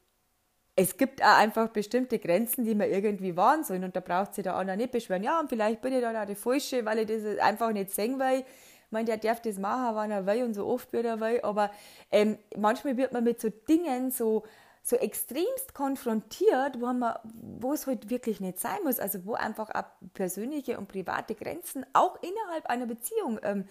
Es 0.76 0.98
gibt 0.98 1.22
auch 1.22 1.38
einfach 1.38 1.70
bestimmte 1.70 2.18
Grenzen, 2.18 2.66
die 2.66 2.74
man 2.74 2.90
irgendwie 2.90 3.38
wahren 3.38 3.64
sollen 3.64 3.84
und 3.84 3.96
da 3.96 4.00
braucht 4.00 4.34
sich 4.34 4.44
der 4.44 4.56
andere 4.56 4.76
nicht 4.76 4.92
beschweren. 4.92 5.24
Ja, 5.24 5.40
und 5.40 5.50
vielleicht 5.50 5.82
bin 5.82 5.94
ich 5.94 6.02
da 6.02 6.20
auch 6.20 6.26
die 6.26 6.36
Falsche, 6.36 6.84
weil 6.86 7.00
ich 7.00 7.08
das 7.08 7.38
einfach 7.40 7.72
nicht 7.72 7.92
sehen 7.92 8.18
will. 8.18 8.44
Meine, 8.90 9.06
der 9.06 9.18
darf 9.18 9.42
das 9.42 9.58
machen, 9.58 9.96
wann 9.96 10.12
er 10.12 10.26
will 10.26 10.44
und 10.44 10.54
so 10.54 10.68
oft 10.68 10.92
wie 10.94 10.98
er 10.98 11.20
will, 11.20 11.40
aber 11.42 11.72
ähm, 12.12 12.38
manchmal 12.56 12.96
wird 12.96 13.12
man 13.12 13.24
mit 13.24 13.42
so 13.42 13.50
Dingen 13.50 14.12
so, 14.12 14.44
so 14.84 14.96
extremst 14.98 15.74
konfrontiert, 15.74 16.80
wo, 16.80 16.94
man, 16.94 17.16
wo 17.24 17.74
es 17.74 17.88
halt 17.88 18.10
wirklich 18.10 18.40
nicht 18.40 18.60
sein 18.60 18.78
muss, 18.84 19.00
also 19.00 19.26
wo 19.26 19.34
einfach 19.34 19.70
auch 19.74 19.86
persönliche 20.14 20.78
und 20.78 20.88
private 20.88 21.34
Grenzen 21.34 21.86
auch 21.94 22.18
innerhalb 22.22 22.68
einer 22.68 22.86
Beziehung 22.86 23.40
ähm, 23.42 23.66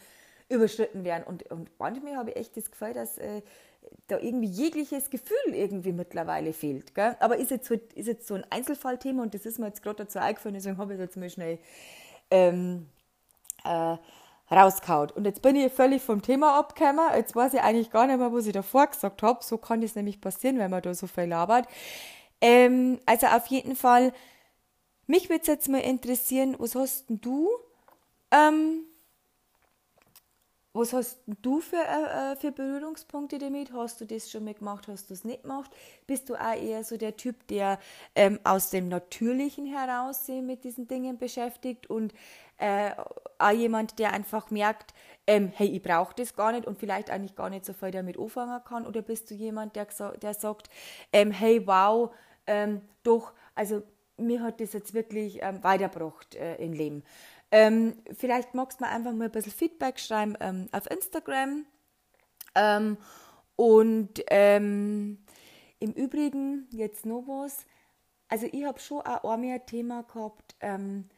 überschritten 0.48 1.04
werden. 1.04 1.24
Und, 1.24 1.50
und 1.50 1.70
manchmal 1.78 2.16
habe 2.16 2.30
ich 2.30 2.36
echt 2.36 2.56
das 2.56 2.70
Gefühl, 2.70 2.92
dass 2.92 3.18
äh, 3.18 3.42
da 4.08 4.18
irgendwie 4.18 4.48
jegliches 4.48 5.10
Gefühl 5.10 5.54
irgendwie 5.54 5.92
mittlerweile 5.92 6.52
fehlt. 6.52 6.94
Gell? 6.94 7.16
Aber 7.20 7.36
ist 7.36 7.50
jetzt, 7.50 7.70
halt, 7.70 7.92
ist 7.94 8.06
jetzt 8.06 8.26
so 8.26 8.34
ein 8.34 8.44
Einzelfallthema 8.50 9.22
und 9.22 9.34
das 9.34 9.46
ist 9.46 9.58
mir 9.58 9.66
jetzt 9.66 9.82
gerade 9.82 10.04
dazu 10.04 10.18
eingefallen, 10.18 10.54
deswegen 10.54 10.78
habe 10.78 10.94
ich 10.94 11.00
es 11.00 11.06
jetzt 11.06 11.16
mal 11.16 11.30
schnell 11.30 11.58
ähm, 12.30 12.88
äh, 13.64 13.96
rauskaut. 14.50 15.12
Und 15.12 15.24
jetzt 15.24 15.42
bin 15.42 15.56
ich 15.56 15.72
völlig 15.72 16.02
vom 16.02 16.22
Thema 16.22 16.58
abgekommen. 16.58 17.04
Jetzt 17.16 17.34
weiß 17.34 17.54
ich 17.54 17.60
eigentlich 17.60 17.90
gar 17.90 18.06
nicht 18.06 18.18
mehr, 18.18 18.32
was 18.32 18.46
ich 18.46 18.52
davor 18.52 18.86
gesagt 18.86 19.22
habe. 19.22 19.42
So 19.42 19.58
kann 19.58 19.80
das 19.80 19.94
nämlich 19.94 20.20
passieren, 20.20 20.58
wenn 20.58 20.70
man 20.70 20.82
da 20.82 20.94
so 20.94 21.06
viel 21.06 21.24
labert. 21.24 21.66
Ähm, 22.40 23.00
also 23.06 23.26
auf 23.28 23.46
jeden 23.46 23.76
Fall, 23.76 24.12
mich 25.06 25.28
würde 25.28 25.42
es 25.42 25.46
jetzt 25.46 25.68
mal 25.68 25.78
interessieren, 25.78 26.56
was 26.58 26.74
hast 26.74 27.08
denn 27.08 27.20
du, 27.20 27.48
ähm, 28.30 28.84
was 30.74 30.92
hast 30.94 31.20
du 31.26 31.60
für, 31.60 31.76
äh, 31.76 32.32
äh, 32.32 32.36
für 32.36 32.50
Berührungspunkte 32.50 33.38
damit? 33.38 33.72
Hast 33.72 34.00
du 34.00 34.06
das 34.06 34.30
schon 34.30 34.44
mal 34.44 34.54
gemacht? 34.54 34.88
Hast 34.88 35.10
du 35.10 35.14
es 35.14 35.24
nicht 35.24 35.42
gemacht? 35.42 35.70
Bist 36.06 36.30
du 36.30 36.34
auch 36.34 36.54
eher 36.54 36.82
so 36.82 36.96
der 36.96 37.16
Typ, 37.16 37.46
der 37.48 37.78
ähm, 38.14 38.40
aus 38.44 38.70
dem 38.70 38.88
Natürlichen 38.88 39.66
heraus 39.66 40.24
sich 40.26 40.40
mit 40.40 40.64
diesen 40.64 40.88
Dingen 40.88 41.18
beschäftigt 41.18 41.90
und 41.90 42.14
äh, 42.56 42.92
auch 43.38 43.50
jemand, 43.50 43.98
der 43.98 44.12
einfach 44.12 44.50
merkt, 44.50 44.94
ähm, 45.26 45.52
hey, 45.54 45.68
ich 45.68 45.82
brauche 45.82 46.14
das 46.14 46.34
gar 46.34 46.52
nicht 46.52 46.66
und 46.66 46.78
vielleicht 46.78 47.10
eigentlich 47.10 47.36
gar 47.36 47.50
nicht 47.50 47.66
so 47.66 47.74
viel 47.74 47.90
damit 47.90 48.16
anfangen 48.18 48.64
kann? 48.64 48.86
Oder 48.86 49.02
bist 49.02 49.30
du 49.30 49.34
jemand, 49.34 49.76
der, 49.76 49.88
der 50.22 50.34
sagt, 50.34 50.70
ähm, 51.12 51.32
hey, 51.32 51.66
wow, 51.66 52.14
ähm, 52.46 52.80
doch, 53.02 53.32
also 53.54 53.82
mir 54.16 54.42
hat 54.42 54.60
das 54.60 54.72
jetzt 54.72 54.94
wirklich 54.94 55.42
ähm, 55.42 55.62
weitergebracht 55.62 56.34
äh, 56.34 56.56
im 56.56 56.72
Leben. 56.72 57.02
Ähm, 57.52 58.02
vielleicht 58.14 58.54
magst 58.54 58.80
du 58.80 58.84
mir 58.84 58.90
einfach 58.90 59.12
mal 59.12 59.26
ein 59.26 59.30
bisschen 59.30 59.52
Feedback 59.52 60.00
schreiben 60.00 60.36
ähm, 60.40 60.68
auf 60.72 60.90
Instagram. 60.90 61.66
Ähm, 62.54 62.96
und 63.56 64.22
ähm, 64.28 65.24
im 65.78 65.92
Übrigen, 65.92 66.66
jetzt 66.70 67.04
noch 67.04 67.24
was. 67.26 67.66
Also, 68.28 68.46
ich 68.50 68.64
habe 68.64 68.80
schon 68.80 69.02
auch 69.02 69.30
einmal 69.30 69.56
ein 69.56 69.66
Thema 69.66 70.02
gehabt, 70.02 70.56
ähm, 70.60 71.10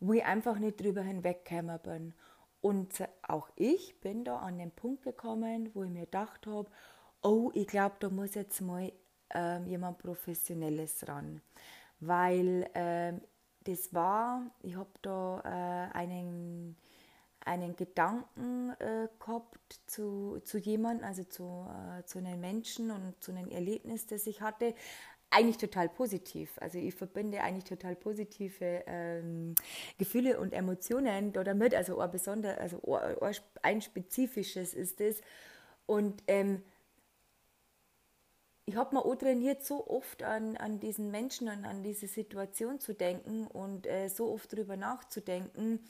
wo 0.00 0.12
ich 0.12 0.24
einfach 0.24 0.58
nicht 0.58 0.80
drüber 0.80 1.02
hinweggekommen 1.02 1.78
bin. 1.80 2.14
Und 2.60 2.94
auch 3.22 3.50
ich 3.54 4.00
bin 4.00 4.24
da 4.24 4.38
an 4.38 4.58
den 4.58 4.72
Punkt 4.72 5.04
gekommen, 5.04 5.70
wo 5.74 5.84
ich 5.84 5.90
mir 5.90 6.06
gedacht 6.06 6.48
habe, 6.48 6.68
oh, 7.22 7.52
ich 7.54 7.68
glaube, 7.68 7.94
da 8.00 8.08
muss 8.10 8.34
jetzt 8.34 8.60
mal 8.60 8.92
ähm, 9.30 9.66
jemand 9.66 9.98
Professionelles 9.98 11.06
ran. 11.06 11.42
Weil 12.00 12.68
das 13.64 13.92
war, 13.94 14.42
ich 14.62 14.76
habe 14.76 14.90
da 15.02 15.40
äh, 15.44 15.96
einen, 15.96 16.76
einen 17.40 17.76
Gedanken 17.76 18.70
äh, 18.78 19.08
gehabt 19.18 19.80
zu, 19.86 20.40
zu 20.44 20.58
jemandem, 20.58 21.06
also 21.06 21.24
zu, 21.24 21.66
äh, 21.98 22.04
zu 22.04 22.18
einem 22.18 22.40
Menschen 22.40 22.90
und 22.90 23.22
zu 23.22 23.32
einem 23.32 23.50
Erlebnis, 23.50 24.06
das 24.06 24.26
ich 24.26 24.40
hatte. 24.40 24.74
Eigentlich 25.30 25.56
total 25.56 25.88
positiv. 25.88 26.52
Also 26.60 26.78
ich 26.78 26.94
verbinde 26.94 27.40
eigentlich 27.40 27.64
total 27.64 27.96
positive 27.96 28.84
ähm, 28.86 29.56
Gefühle 29.98 30.38
und 30.38 30.52
Emotionen 30.52 31.32
da 31.32 31.42
damit. 31.42 31.74
Also 31.74 31.98
ein 31.98 32.10
besonder, 32.10 32.60
also 32.60 32.80
ein 33.62 33.80
spezifisches 33.80 34.74
ist 34.74 35.00
das. 35.00 35.20
Und 35.86 36.22
ähm, 36.28 36.62
ich 38.66 38.76
habe 38.76 38.94
mir 38.94 39.04
auch 39.04 39.14
trainiert, 39.16 39.64
so 39.64 39.86
oft 39.86 40.22
an, 40.22 40.56
an 40.56 40.80
diesen 40.80 41.10
Menschen 41.10 41.48
und 41.48 41.64
an 41.64 41.82
diese 41.82 42.06
Situation 42.06 42.80
zu 42.80 42.94
denken 42.94 43.46
und 43.46 43.86
äh, 43.86 44.08
so 44.08 44.32
oft 44.32 44.52
darüber 44.52 44.76
nachzudenken, 44.76 45.80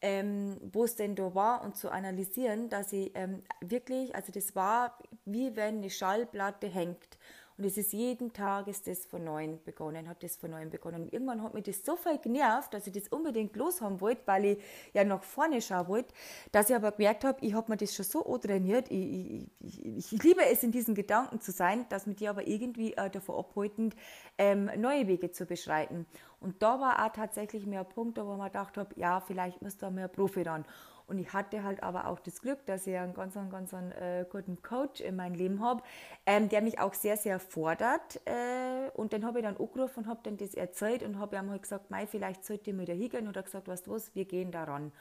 ähm, 0.00 0.56
wo 0.72 0.84
es 0.84 0.94
denn 0.94 1.14
da 1.16 1.34
war 1.34 1.62
und 1.62 1.76
zu 1.76 1.90
analysieren, 1.90 2.68
dass 2.68 2.92
ich 2.92 3.10
ähm, 3.14 3.42
wirklich, 3.60 4.14
also 4.14 4.32
das 4.32 4.54
war 4.54 4.98
wie 5.24 5.56
wenn 5.56 5.78
eine 5.78 5.90
Schallplatte 5.90 6.68
hängt 6.68 7.18
und 7.62 7.68
es 7.68 7.76
ist 7.76 7.92
jeden 7.92 8.32
Tag 8.32 8.66
ist 8.66 8.88
das 8.88 9.06
von 9.06 9.22
neuem 9.22 9.62
begonnen, 9.62 10.08
hat 10.08 10.20
das 10.24 10.34
von 10.34 10.50
neuem 10.50 10.68
begonnen. 10.68 11.02
Und 11.02 11.12
irgendwann 11.12 11.44
hat 11.44 11.54
mich 11.54 11.62
das 11.62 11.84
so 11.84 11.94
viel 11.94 12.18
genervt, 12.18 12.74
dass 12.74 12.88
ich 12.88 12.92
das 12.92 13.06
unbedingt 13.06 13.54
loshaben 13.54 14.00
wollte, 14.00 14.22
weil 14.26 14.44
ich 14.44 14.58
ja 14.92 15.04
nach 15.04 15.22
vorne 15.22 15.62
schauen 15.62 15.86
wollte, 15.86 16.12
dass 16.50 16.70
ich 16.70 16.74
aber 16.74 16.90
gemerkt 16.90 17.22
habe, 17.22 17.38
ich 17.40 17.54
habe 17.54 17.70
mir 17.70 17.76
das 17.76 17.94
schon 17.94 18.04
so 18.04 18.36
trainiert. 18.38 18.90
Ich, 18.90 19.46
ich, 19.60 19.86
ich, 19.86 20.12
ich, 20.12 20.22
liebe 20.24 20.44
es, 20.44 20.64
in 20.64 20.72
diesen 20.72 20.96
Gedanken 20.96 21.40
zu 21.40 21.52
sein, 21.52 21.86
dass 21.88 22.06
mich 22.06 22.16
die 22.16 22.26
aber 22.26 22.48
irgendwie 22.48 22.94
äh, 22.94 23.08
davor 23.08 23.38
abhalten, 23.38 23.94
ähm, 24.38 24.68
neue 24.76 25.06
Wege 25.06 25.30
zu 25.30 25.46
beschreiten. 25.46 26.06
Und 26.40 26.64
da 26.64 26.80
war 26.80 27.06
auch 27.06 27.12
tatsächlich 27.12 27.64
mehr 27.64 27.82
ein 27.82 27.88
Punkt, 27.88 28.18
wo 28.18 28.34
man 28.34 28.48
gedacht 28.48 28.76
habe, 28.76 28.92
ja, 28.96 29.20
vielleicht 29.20 29.62
müsste 29.62 29.82
da 29.82 29.90
mehr 29.90 30.08
Profi 30.08 30.42
ran. 30.42 30.64
Und 31.06 31.18
ich 31.18 31.32
hatte 31.32 31.62
halt 31.62 31.82
aber 31.82 32.06
auch 32.06 32.20
das 32.20 32.40
Glück, 32.40 32.64
dass 32.66 32.86
ich 32.86 32.96
einen 32.96 33.14
ganz, 33.14 33.34
ganz 33.34 33.72
äh, 33.72 34.24
guten 34.30 34.62
Coach 34.62 35.00
in 35.00 35.16
meinem 35.16 35.34
Leben 35.34 35.60
habe, 35.60 35.82
ähm, 36.26 36.48
der 36.48 36.62
mich 36.62 36.78
auch 36.78 36.94
sehr, 36.94 37.16
sehr 37.16 37.38
fordert. 37.38 38.20
Äh, 38.26 38.90
und 38.94 39.12
den 39.12 39.24
habe 39.24 39.40
ich 39.40 39.44
dann 39.44 39.56
angerufen 39.56 40.00
und 40.00 40.06
habe 40.06 40.20
dann 40.22 40.36
das 40.36 40.54
erzählt 40.54 41.02
und 41.02 41.18
habe 41.18 41.36
ihm 41.36 41.50
halt 41.50 41.62
gesagt, 41.62 41.90
Mai, 41.90 42.06
vielleicht 42.06 42.44
sollte 42.44 42.70
ich 42.70 42.76
mir 42.76 42.86
da 42.86 42.92
hingehen. 42.92 43.26
Und 43.26 43.36
er 43.36 43.42
gesagt, 43.42 43.68
weißt 43.68 43.86
du 43.86 43.92
was, 43.92 44.14
wir 44.14 44.24
gehen 44.24 44.52
daran. 44.52 44.92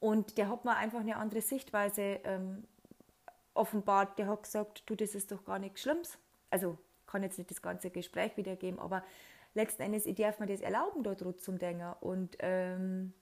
Und 0.00 0.38
der 0.38 0.48
hat 0.48 0.64
mir 0.64 0.76
einfach 0.76 1.00
eine 1.00 1.16
andere 1.16 1.40
Sichtweise 1.40 2.20
ähm, 2.24 2.64
offenbart. 3.54 4.18
Der 4.18 4.28
hat 4.28 4.44
gesagt, 4.44 4.82
du, 4.86 4.94
das 4.94 5.14
ist 5.14 5.32
doch 5.32 5.44
gar 5.44 5.58
nichts 5.58 5.82
Schlimmes. 5.82 6.18
Also 6.50 6.78
kann 7.06 7.22
jetzt 7.22 7.38
nicht 7.38 7.50
das 7.50 7.62
ganze 7.62 7.90
Gespräch 7.90 8.36
wiedergeben, 8.36 8.78
aber 8.78 9.02
letzten 9.54 9.82
Endes, 9.82 10.06
ich 10.06 10.16
darf 10.16 10.38
mir 10.38 10.46
das 10.46 10.60
erlauben, 10.60 11.02
drüber 11.02 11.36
zu 11.36 11.52
denken. 11.52 11.92
Und 12.00 12.36
ähm, 12.40 13.12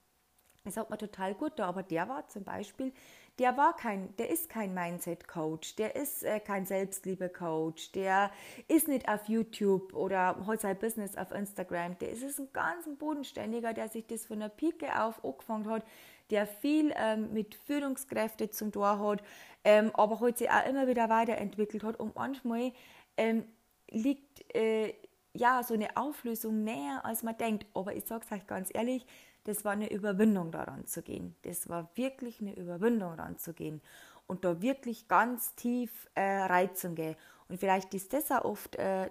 Das 0.66 0.76
hat 0.76 0.90
mir 0.90 0.98
total 0.98 1.32
gut 1.34 1.52
da, 1.56 1.68
aber 1.68 1.84
der 1.84 2.08
war 2.08 2.26
zum 2.26 2.42
Beispiel, 2.42 2.92
der 3.38 3.56
war 3.56 3.76
kein, 3.76 4.14
der 4.16 4.30
ist 4.30 4.48
kein 4.48 4.74
Mindset-Coach, 4.74 5.76
der 5.76 5.94
ist 5.94 6.24
äh, 6.24 6.40
kein 6.40 6.66
Selbstliebe-Coach, 6.66 7.92
der 7.92 8.32
ist 8.66 8.88
nicht 8.88 9.08
auf 9.08 9.28
YouTube 9.28 9.94
oder 9.94 10.44
hat 10.44 10.60
sein 10.60 10.76
Business 10.76 11.16
auf 11.16 11.30
Instagram, 11.30 11.96
der 11.98 12.10
ist, 12.10 12.24
ist 12.24 12.40
ein 12.40 12.48
ganz 12.52 12.84
bodenständiger, 12.98 13.74
der 13.74 13.88
sich 13.88 14.08
das 14.08 14.26
von 14.26 14.40
der 14.40 14.48
Pike 14.48 15.00
auf 15.00 15.24
angefangen 15.24 15.70
hat, 15.70 15.84
der 16.30 16.48
viel 16.48 16.92
ähm, 16.96 17.32
mit 17.32 17.54
Führungskräften 17.54 18.50
zum 18.50 18.72
Tor 18.72 18.98
hat, 18.98 19.22
ähm, 19.62 19.92
aber 19.94 20.18
heute 20.18 20.38
sich 20.38 20.50
auch 20.50 20.66
immer 20.66 20.88
wieder 20.88 21.08
weiterentwickelt 21.08 21.84
hat 21.84 22.00
und 22.00 22.16
manchmal 22.16 22.72
ähm, 23.16 23.44
liegt 23.88 24.52
äh, 24.56 24.94
ja 25.32 25.62
so 25.62 25.74
eine 25.74 25.96
Auflösung 25.96 26.64
näher, 26.64 27.04
als 27.04 27.22
man 27.22 27.36
denkt. 27.36 27.66
Aber 27.72 27.94
ich 27.94 28.04
sage 28.06 28.24
es 28.26 28.32
euch 28.32 28.46
ganz 28.48 28.70
ehrlich, 28.74 29.06
das 29.46 29.64
war 29.64 29.72
eine 29.72 29.90
Überwindung 29.92 30.50
daran 30.50 30.86
zu 30.86 31.02
gehen. 31.02 31.36
Das 31.42 31.68
war 31.68 31.88
wirklich 31.94 32.40
eine 32.40 32.54
Überwindung 32.56 33.16
daran 33.16 33.38
zu 33.38 33.54
gehen 33.54 33.80
und 34.26 34.44
da 34.44 34.60
wirklich 34.60 35.08
ganz 35.08 35.54
tief 35.54 36.08
äh, 36.14 36.22
reinzugehen. 36.22 37.16
Und 37.48 37.58
vielleicht 37.58 37.94
ist 37.94 38.12
das 38.12 38.30
auch 38.32 38.44
oft 38.44 38.76
äh, 38.76 39.08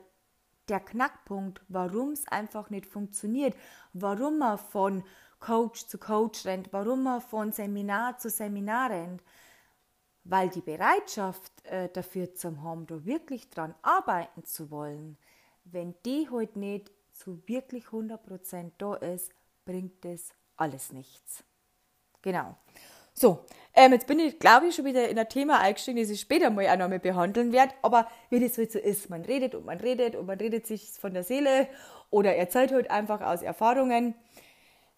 der 0.67 0.79
Knackpunkt, 0.79 1.61
warum 1.69 2.11
es 2.11 2.27
einfach 2.27 2.69
nicht 2.69 2.85
funktioniert, 2.85 3.55
warum 3.93 4.39
man 4.39 4.57
von 4.57 5.03
Coach 5.39 5.87
zu 5.87 5.97
Coach 5.97 6.45
rennt, 6.45 6.73
warum 6.73 7.03
man 7.03 7.21
von 7.21 7.51
Seminar 7.51 8.17
zu 8.17 8.29
Seminar 8.29 8.89
rennt, 8.89 9.23
weil 10.23 10.49
die 10.49 10.61
Bereitschaft 10.61 11.65
äh, 11.65 11.87
dafür 11.89 12.33
zu 12.33 12.61
haben, 12.61 12.87
da 12.87 13.05
wirklich 13.05 13.49
dran 13.49 13.75
arbeiten 13.83 14.43
zu 14.43 14.71
wollen, 14.71 15.17
wenn 15.63 15.95
die 16.05 16.29
heute 16.29 16.53
halt 16.53 16.55
nicht 16.57 16.91
zu 17.11 17.41
wirklich 17.47 17.85
100% 17.85 18.71
da 18.77 18.95
ist, 18.95 19.31
bringt 19.65 20.05
das 20.05 20.29
alles 20.55 20.91
nichts. 20.93 21.43
Genau. 22.21 22.55
So, 23.13 23.45
ähm, 23.73 23.93
jetzt 23.93 24.07
bin 24.07 24.19
ich, 24.19 24.39
glaube 24.39 24.67
ich, 24.67 24.75
schon 24.75 24.85
wieder 24.85 25.07
in 25.07 25.17
ein 25.17 25.29
Thema 25.29 25.59
eingestiegen, 25.59 25.99
das 25.99 26.09
ich 26.09 26.19
später 26.19 26.49
mal 26.49 26.67
auch 26.67 26.77
noch 26.77 26.89
mal 26.89 26.99
behandeln 26.99 27.53
werde. 27.53 27.73
Aber 27.81 28.09
wie 28.29 28.39
das 28.39 28.57
halt 28.57 28.71
so 28.71 28.79
ist, 28.79 29.09
man 29.09 29.21
redet 29.21 29.55
und 29.55 29.65
man 29.65 29.79
redet 29.79 30.15
und 30.15 30.25
man 30.25 30.37
redet 30.37 30.67
sich 30.67 30.89
von 30.91 31.13
der 31.13 31.23
Seele 31.23 31.67
oder 32.09 32.35
erzählt 32.35 32.71
halt 32.71 32.91
einfach 32.91 33.21
aus 33.21 33.41
Erfahrungen. 33.41 34.15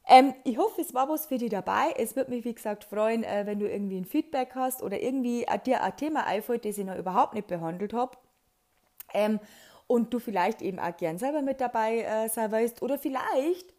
Ähm, 0.08 0.34
ich 0.46 0.58
hoffe, 0.58 0.82
es 0.82 0.94
war 0.94 1.10
was 1.10 1.28
für 1.28 1.38
dich 1.38 1.52
dabei. 1.52 1.94
Es 1.98 2.16
würde 2.16 2.32
mich, 2.32 2.44
wie 2.44 2.56
gesagt, 2.56 2.86
freuen, 2.86 3.24
äh, 3.24 3.46
wenn 3.46 3.60
du 3.60 3.70
irgendwie 3.70 3.98
ein 3.98 4.06
Feedback 4.06 4.56
hast 4.56 4.82
oder 4.82 5.00
irgendwie 5.00 5.44
äh, 5.44 5.60
dir 5.60 5.84
ein 5.84 5.96
Thema 5.96 6.26
einfällt, 6.26 6.66
das 6.66 6.78
ich 6.78 6.86
noch 6.86 6.98
überhaupt 6.98 7.34
nicht 7.34 7.48
behandelt 7.48 7.94
habe. 7.94 8.18
Ähm, 9.14 9.40
und 9.86 10.14
du 10.14 10.20
vielleicht 10.20 10.62
eben 10.62 10.80
auch 10.80 10.96
gern 10.98 11.18
selber 11.18 11.42
mit 11.42 11.62
dabei 11.62 12.02
äh, 12.02 12.30
sein 12.30 12.52
willst. 12.52 12.82
Oder 12.82 12.98
vielleicht 12.98 13.77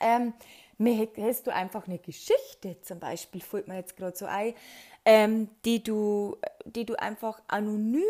ähm, 0.00 0.34
hast 1.18 1.46
du 1.46 1.52
einfach 1.52 1.86
eine 1.86 1.98
Geschichte, 1.98 2.80
zum 2.82 3.00
Beispiel, 3.00 3.40
fällt 3.40 3.68
mir 3.68 3.76
jetzt 3.76 3.96
gerade 3.96 4.16
so 4.16 4.26
ein, 4.26 4.54
ähm, 5.04 5.48
die, 5.64 5.82
du, 5.82 6.36
die 6.64 6.84
du 6.84 6.98
einfach 6.98 7.40
anonym 7.48 8.02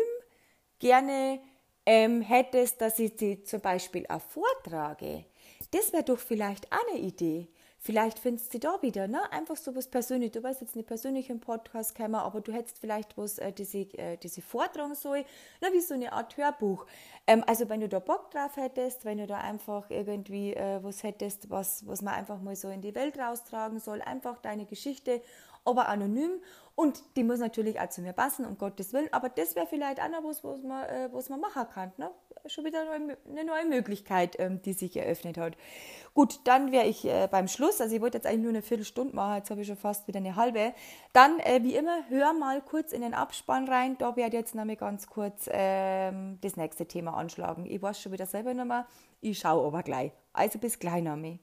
gerne 0.79 1.39
ähm, 1.85 2.21
hättest, 2.21 2.81
dass 2.81 2.99
ich 2.99 3.13
sie 3.17 3.43
zum 3.43 3.61
Beispiel 3.61 4.05
auch 4.09 4.21
vortrage. 4.21 5.25
Das 5.71 5.93
wäre 5.93 6.03
doch 6.03 6.19
vielleicht 6.19 6.71
auch 6.71 6.85
eine 6.91 6.99
Idee. 6.99 7.47
Vielleicht 7.87 8.19
findest 8.19 8.53
du 8.53 8.59
da 8.59 8.81
wieder, 8.81 9.07
ne? 9.07 9.31
Einfach 9.31 9.55
so 9.55 9.73
was 9.73 9.87
persönlich. 9.87 10.33
Du 10.33 10.43
weißt 10.43 10.59
jetzt 10.59 10.75
nicht 10.75 10.87
persönlich 10.87 11.29
im 11.29 11.39
Podcast 11.39 11.95
kommen, 11.95 12.15
aber 12.15 12.41
du 12.41 12.51
hättest 12.51 12.79
vielleicht 12.79 13.17
was, 13.17 13.37
äh, 13.37 13.53
diese, 13.53 13.77
äh, 13.97 14.17
diese 14.17 14.41
vortragen 14.41 14.93
soll, 14.93 15.19
ne? 15.61 15.69
wie 15.71 15.79
so 15.79 15.93
eine 15.93 16.11
Art 16.11 16.35
Hörbuch. 16.35 16.85
Ähm, 17.27 17.45
also 17.47 17.69
wenn 17.69 17.79
du 17.79 17.87
da 17.87 17.99
Bock 17.99 18.29
drauf 18.31 18.57
hättest, 18.57 19.05
wenn 19.05 19.19
du 19.19 19.25
da 19.25 19.37
einfach 19.37 19.89
irgendwie 19.89 20.53
äh, 20.53 20.83
was 20.83 21.01
hättest, 21.01 21.49
was, 21.49 21.87
was 21.87 22.01
man 22.01 22.15
einfach 22.15 22.41
mal 22.41 22.57
so 22.57 22.67
in 22.67 22.81
die 22.81 22.93
Welt 22.93 23.17
raustragen 23.17 23.79
soll, 23.79 24.01
einfach 24.01 24.39
deine 24.39 24.65
Geschichte 24.65 25.21
aber 25.67 25.89
anonym 25.89 26.41
und 26.79 27.01
die 27.15 27.23
muss 27.23 27.39
natürlich 27.39 27.79
auch 27.79 27.89
zu 27.89 28.01
mir 28.01 28.13
passen, 28.13 28.45
um 28.45 28.55
Gottes 28.59 28.93
Willen. 28.93 29.11
Aber 29.11 29.29
das 29.29 29.55
wäre 29.55 29.65
vielleicht 29.65 29.99
auch 29.99 30.09
noch 30.09 30.23
was, 30.23 30.43
was 30.43 30.61
man, 30.61 30.83
äh, 30.83 31.09
was 31.11 31.27
man 31.27 31.39
machen 31.39 31.65
kann. 31.73 31.91
Ne? 31.97 32.11
Schon 32.45 32.65
wieder 32.65 32.83
eine 32.91 33.43
neue 33.45 33.65
Möglichkeit, 33.65 34.35
ähm, 34.37 34.61
die 34.61 34.73
sich 34.73 34.95
eröffnet 34.95 35.39
hat. 35.39 35.57
Gut, 36.13 36.39
dann 36.43 36.71
wäre 36.71 36.85
ich 36.85 37.03
äh, 37.05 37.27
beim 37.31 37.47
Schluss. 37.47 37.81
Also 37.81 37.95
ich 37.95 38.01
wollte 38.01 38.19
jetzt 38.19 38.27
eigentlich 38.27 38.43
nur 38.43 38.49
eine 38.51 38.61
Viertelstunde 38.61 39.15
machen, 39.15 39.37
jetzt 39.37 39.49
habe 39.49 39.61
ich 39.61 39.67
schon 39.67 39.75
fast 39.75 40.07
wieder 40.07 40.19
eine 40.19 40.35
halbe. 40.35 40.71
Dann, 41.13 41.39
äh, 41.39 41.63
wie 41.63 41.75
immer, 41.75 42.07
hör 42.09 42.33
mal 42.33 42.61
kurz 42.61 42.91
in 42.91 43.01
den 43.01 43.15
Abspann 43.15 43.67
rein. 43.67 43.97
Da 43.97 44.15
werde 44.15 44.37
ich 44.37 44.41
jetzt 44.41 44.53
nämlich 44.53 44.77
ganz 44.77 45.07
kurz 45.07 45.49
ähm, 45.51 46.37
das 46.41 46.57
nächste 46.57 46.85
Thema 46.85 47.15
anschlagen. 47.15 47.65
Ich 47.65 47.81
weiß 47.81 47.99
schon 47.99 48.11
wieder 48.11 48.27
selber 48.27 48.53
noch 48.53 48.65
mal. 48.65 48.85
Ich 49.19 49.39
schaue 49.39 49.65
aber 49.65 49.81
gleich. 49.81 50.11
Also 50.31 50.59
bis 50.59 50.77
gleich, 50.77 51.01
Nami. 51.01 51.39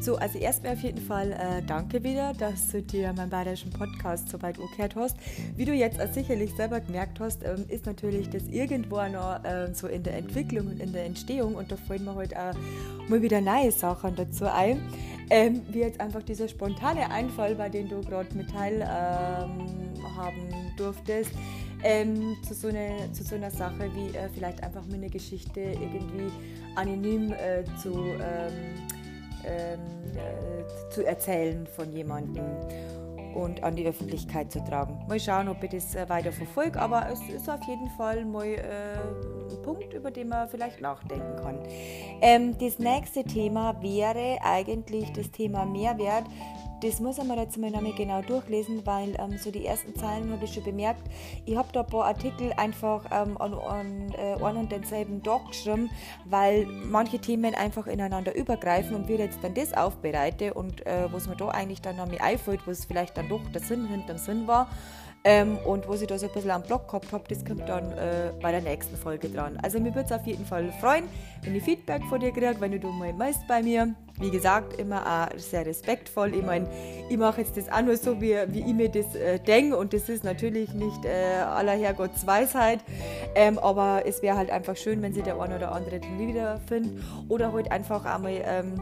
So, 0.00 0.16
also 0.16 0.38
erstmal 0.38 0.72
auf 0.72 0.82
jeden 0.82 1.00
Fall 1.00 1.32
äh, 1.32 1.62
danke 1.66 2.02
wieder, 2.02 2.32
dass 2.32 2.68
du 2.68 2.80
dir 2.80 3.12
meinen 3.12 3.28
bayerischen 3.28 3.70
Podcast 3.70 4.30
so 4.30 4.40
weit 4.40 4.58
umgekehrt 4.58 4.96
hast. 4.96 5.14
Wie 5.56 5.66
du 5.66 5.74
jetzt 5.74 6.00
sicherlich 6.14 6.54
selber 6.54 6.80
gemerkt 6.80 7.20
hast, 7.20 7.44
ähm, 7.44 7.66
ist 7.68 7.84
natürlich 7.84 8.30
das 8.30 8.44
irgendwo 8.48 8.96
noch 9.08 9.44
äh, 9.44 9.74
so 9.74 9.88
in 9.88 10.02
der 10.02 10.16
Entwicklung 10.16 10.68
und 10.68 10.80
in 10.80 10.94
der 10.94 11.04
Entstehung 11.04 11.54
und 11.54 11.70
da 11.70 11.76
fallen 11.76 12.06
mir 12.06 12.14
heute 12.14 12.34
halt 12.34 12.56
auch 12.56 13.08
mal 13.10 13.20
wieder 13.20 13.42
neue 13.42 13.70
Sachen 13.72 14.16
dazu 14.16 14.46
ein. 14.50 14.80
Ähm, 15.28 15.60
wie 15.68 15.80
jetzt 15.80 16.00
einfach 16.00 16.22
dieser 16.22 16.48
spontane 16.48 17.10
Einfall, 17.10 17.54
bei 17.54 17.68
dem 17.68 17.90
du 17.90 18.00
gerade 18.00 18.34
mit 18.34 18.50
teil 18.50 18.80
ähm, 18.80 19.66
durftest. 20.78 21.32
Ähm, 21.82 22.36
zu, 22.46 22.54
so 22.54 22.68
eine, 22.68 23.12
zu 23.12 23.22
so 23.22 23.34
einer 23.34 23.50
Sache 23.50 23.90
wie 23.94 24.16
äh, 24.16 24.28
vielleicht 24.34 24.62
einfach 24.62 24.86
mal 24.86 24.94
eine 24.94 25.08
Geschichte 25.08 25.60
irgendwie 25.60 26.30
anonym 26.74 27.32
äh, 27.32 27.64
zu 27.82 28.14
ähm, 29.46 29.80
äh, 30.14 30.90
zu 30.90 31.04
erzählen 31.04 31.66
von 31.66 31.92
jemandem 31.92 32.44
und 33.34 33.62
an 33.62 33.76
die 33.76 33.86
Öffentlichkeit 33.86 34.50
zu 34.50 34.62
tragen. 34.64 34.98
Mal 35.08 35.20
schauen, 35.20 35.48
ob 35.48 35.62
ich 35.62 35.70
das 35.70 35.94
äh, 35.94 36.08
weiter 36.08 36.32
verfolge, 36.32 36.80
aber 36.80 37.08
es 37.10 37.20
ist 37.28 37.48
auf 37.48 37.62
jeden 37.64 37.88
Fall 37.90 38.24
mal 38.24 38.46
äh, 38.46 38.58
ein 38.58 39.62
Punkt, 39.62 39.92
über 39.92 40.10
den 40.10 40.28
man 40.28 40.48
vielleicht 40.48 40.80
nachdenken 40.80 41.36
kann. 41.36 41.58
Ähm, 42.20 42.56
das 42.58 42.78
nächste 42.78 43.24
Thema 43.24 43.80
wäre 43.82 44.38
eigentlich 44.42 45.12
das 45.12 45.30
Thema 45.30 45.64
Mehrwert 45.64 46.24
das 46.82 47.00
muss 47.00 47.18
man 47.18 47.38
jetzt 47.38 47.58
mal 47.58 47.70
noch 47.70 47.96
genau 47.96 48.22
durchlesen, 48.22 48.84
weil 48.86 49.14
ähm, 49.18 49.38
so 49.38 49.50
die 49.50 49.66
ersten 49.66 49.94
Zeilen 49.94 50.32
habe 50.32 50.44
ich 50.44 50.54
schon 50.54 50.64
bemerkt. 50.64 51.02
Ich 51.44 51.56
habe 51.56 51.68
da 51.72 51.80
ein 51.80 51.86
paar 51.86 52.06
Artikel 52.06 52.52
einfach 52.56 53.04
ähm, 53.10 53.36
an, 53.38 53.54
an 53.54 54.14
äh, 54.16 54.42
einen 54.42 54.58
und 54.58 54.72
denselben 54.72 55.22
Tag 55.22 55.48
geschrieben, 55.48 55.90
weil 56.24 56.66
manche 56.66 57.18
Themen 57.18 57.54
einfach 57.54 57.86
ineinander 57.86 58.34
übergreifen 58.34 58.94
und 58.94 59.08
wir 59.08 59.18
jetzt 59.18 59.38
dann 59.42 59.54
das 59.54 59.74
aufbereite 59.74 60.54
und 60.54 60.86
äh, 60.86 61.12
was 61.12 61.28
mir 61.28 61.36
da 61.36 61.48
eigentlich 61.48 61.82
dann 61.82 61.96
noch 61.96 62.06
mir 62.06 62.22
einfällt, 62.22 62.60
was 62.66 62.84
vielleicht 62.84 63.16
dann 63.16 63.28
doch 63.28 63.40
der 63.52 63.60
Sinn 63.60 63.86
hinterm 63.86 64.18
Sinn 64.18 64.46
war. 64.46 64.68
Ähm, 65.22 65.58
und 65.66 65.86
wo 65.86 65.92
ich 65.92 66.06
da 66.06 66.18
so 66.18 66.26
ein 66.26 66.32
bisschen 66.32 66.50
am 66.50 66.62
Blog 66.62 66.88
gehabt 66.88 67.12
habe, 67.12 67.24
das 67.28 67.44
kommt 67.44 67.68
dann 67.68 67.92
äh, 67.92 68.32
bei 68.40 68.52
der 68.52 68.62
nächsten 68.62 68.96
Folge 68.96 69.28
dran. 69.28 69.58
Also 69.62 69.78
mir 69.78 69.94
würde 69.94 70.06
es 70.06 70.12
auf 70.12 70.26
jeden 70.26 70.46
Fall 70.46 70.72
freuen, 70.80 71.04
wenn 71.42 71.54
ich 71.54 71.62
Feedback 71.62 72.02
von 72.08 72.20
dir 72.20 72.32
kriege, 72.32 72.56
wenn 72.58 72.80
du 72.80 72.88
mal 72.88 73.12
meist 73.12 73.46
bei 73.46 73.62
mir. 73.62 73.94
Wie 74.18 74.30
gesagt, 74.30 74.78
immer 74.78 75.00
auch 75.06 75.38
sehr 75.38 75.66
respektvoll. 75.66 76.34
Ich 76.34 76.42
meine, 76.42 76.66
ich 77.10 77.18
mache 77.18 77.42
jetzt 77.42 77.56
das 77.56 77.70
auch 77.70 77.82
nur 77.82 77.96
so, 77.98 78.20
wie, 78.20 78.34
wie 78.48 78.60
ich 78.60 78.74
mir 78.74 78.88
das 78.88 79.14
äh, 79.14 79.38
denke 79.38 79.76
und 79.76 79.92
das 79.92 80.08
ist 80.08 80.24
natürlich 80.24 80.72
nicht 80.72 81.04
äh, 81.04 81.42
aller 81.42 81.72
Herrgotts 81.72 82.26
Weisheit, 82.26 82.80
ähm, 83.34 83.58
aber 83.58 84.02
es 84.06 84.22
wäre 84.22 84.36
halt 84.36 84.50
einfach 84.50 84.76
schön, 84.76 85.00
wenn 85.02 85.12
sie 85.12 85.22
der 85.22 85.40
eine 85.40 85.56
oder 85.56 85.72
andere 85.72 86.00
dann 86.00 86.18
wiederfindet 86.18 86.92
oder 87.28 87.52
halt 87.52 87.70
einfach 87.70 88.06
einmal... 88.06 88.42
Ähm, 88.42 88.80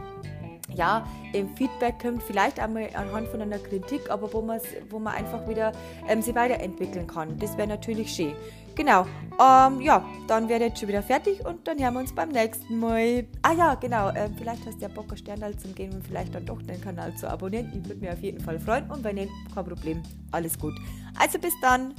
ja, 0.75 1.05
im 1.33 1.49
Feedback 1.55 1.99
kommt, 2.01 2.23
vielleicht 2.23 2.59
einmal 2.59 2.89
anhand 2.93 3.27
von 3.27 3.41
einer 3.41 3.59
Kritik, 3.59 4.09
aber 4.09 4.31
wo, 4.33 4.47
wo 4.89 4.99
man 4.99 5.13
einfach 5.13 5.47
wieder 5.47 5.71
ähm, 6.07 6.21
sie 6.21 6.35
weiterentwickeln 6.35 7.07
kann. 7.07 7.37
Das 7.37 7.57
wäre 7.57 7.67
natürlich 7.67 8.11
schön. 8.11 8.33
Genau. 8.75 9.05
Ähm, 9.41 9.81
ja, 9.81 10.05
dann 10.27 10.47
wäre 10.47 10.63
jetzt 10.63 10.79
schon 10.79 10.87
wieder 10.87 11.03
fertig 11.03 11.45
und 11.45 11.67
dann 11.67 11.77
hören 11.79 11.93
wir 11.95 11.99
uns 11.99 12.13
beim 12.13 12.29
nächsten 12.29 12.79
Mal. 12.79 13.27
Ah 13.41 13.51
ja, 13.51 13.75
genau. 13.75 14.09
Ähm, 14.15 14.33
vielleicht 14.37 14.65
hast 14.65 14.77
du 14.77 14.81
ja 14.83 14.87
Bock, 14.87 15.17
Sternal 15.17 15.55
zu 15.57 15.67
gehen 15.69 15.93
und 15.93 16.07
vielleicht 16.07 16.33
dann 16.33 16.45
doch 16.45 16.61
den 16.61 16.79
Kanal 16.79 17.13
zu 17.15 17.29
abonnieren. 17.29 17.69
Ich 17.73 17.89
würde 17.89 17.99
mich 17.99 18.09
auf 18.09 18.21
jeden 18.21 18.39
Fall 18.39 18.59
freuen 18.59 18.89
und 18.89 19.03
wenn 19.03 19.15
nicht, 19.15 19.31
kein 19.53 19.65
Problem. 19.65 20.01
Alles 20.31 20.57
gut. 20.57 20.73
Also 21.17 21.39
bis 21.39 21.53
dann. 21.61 21.93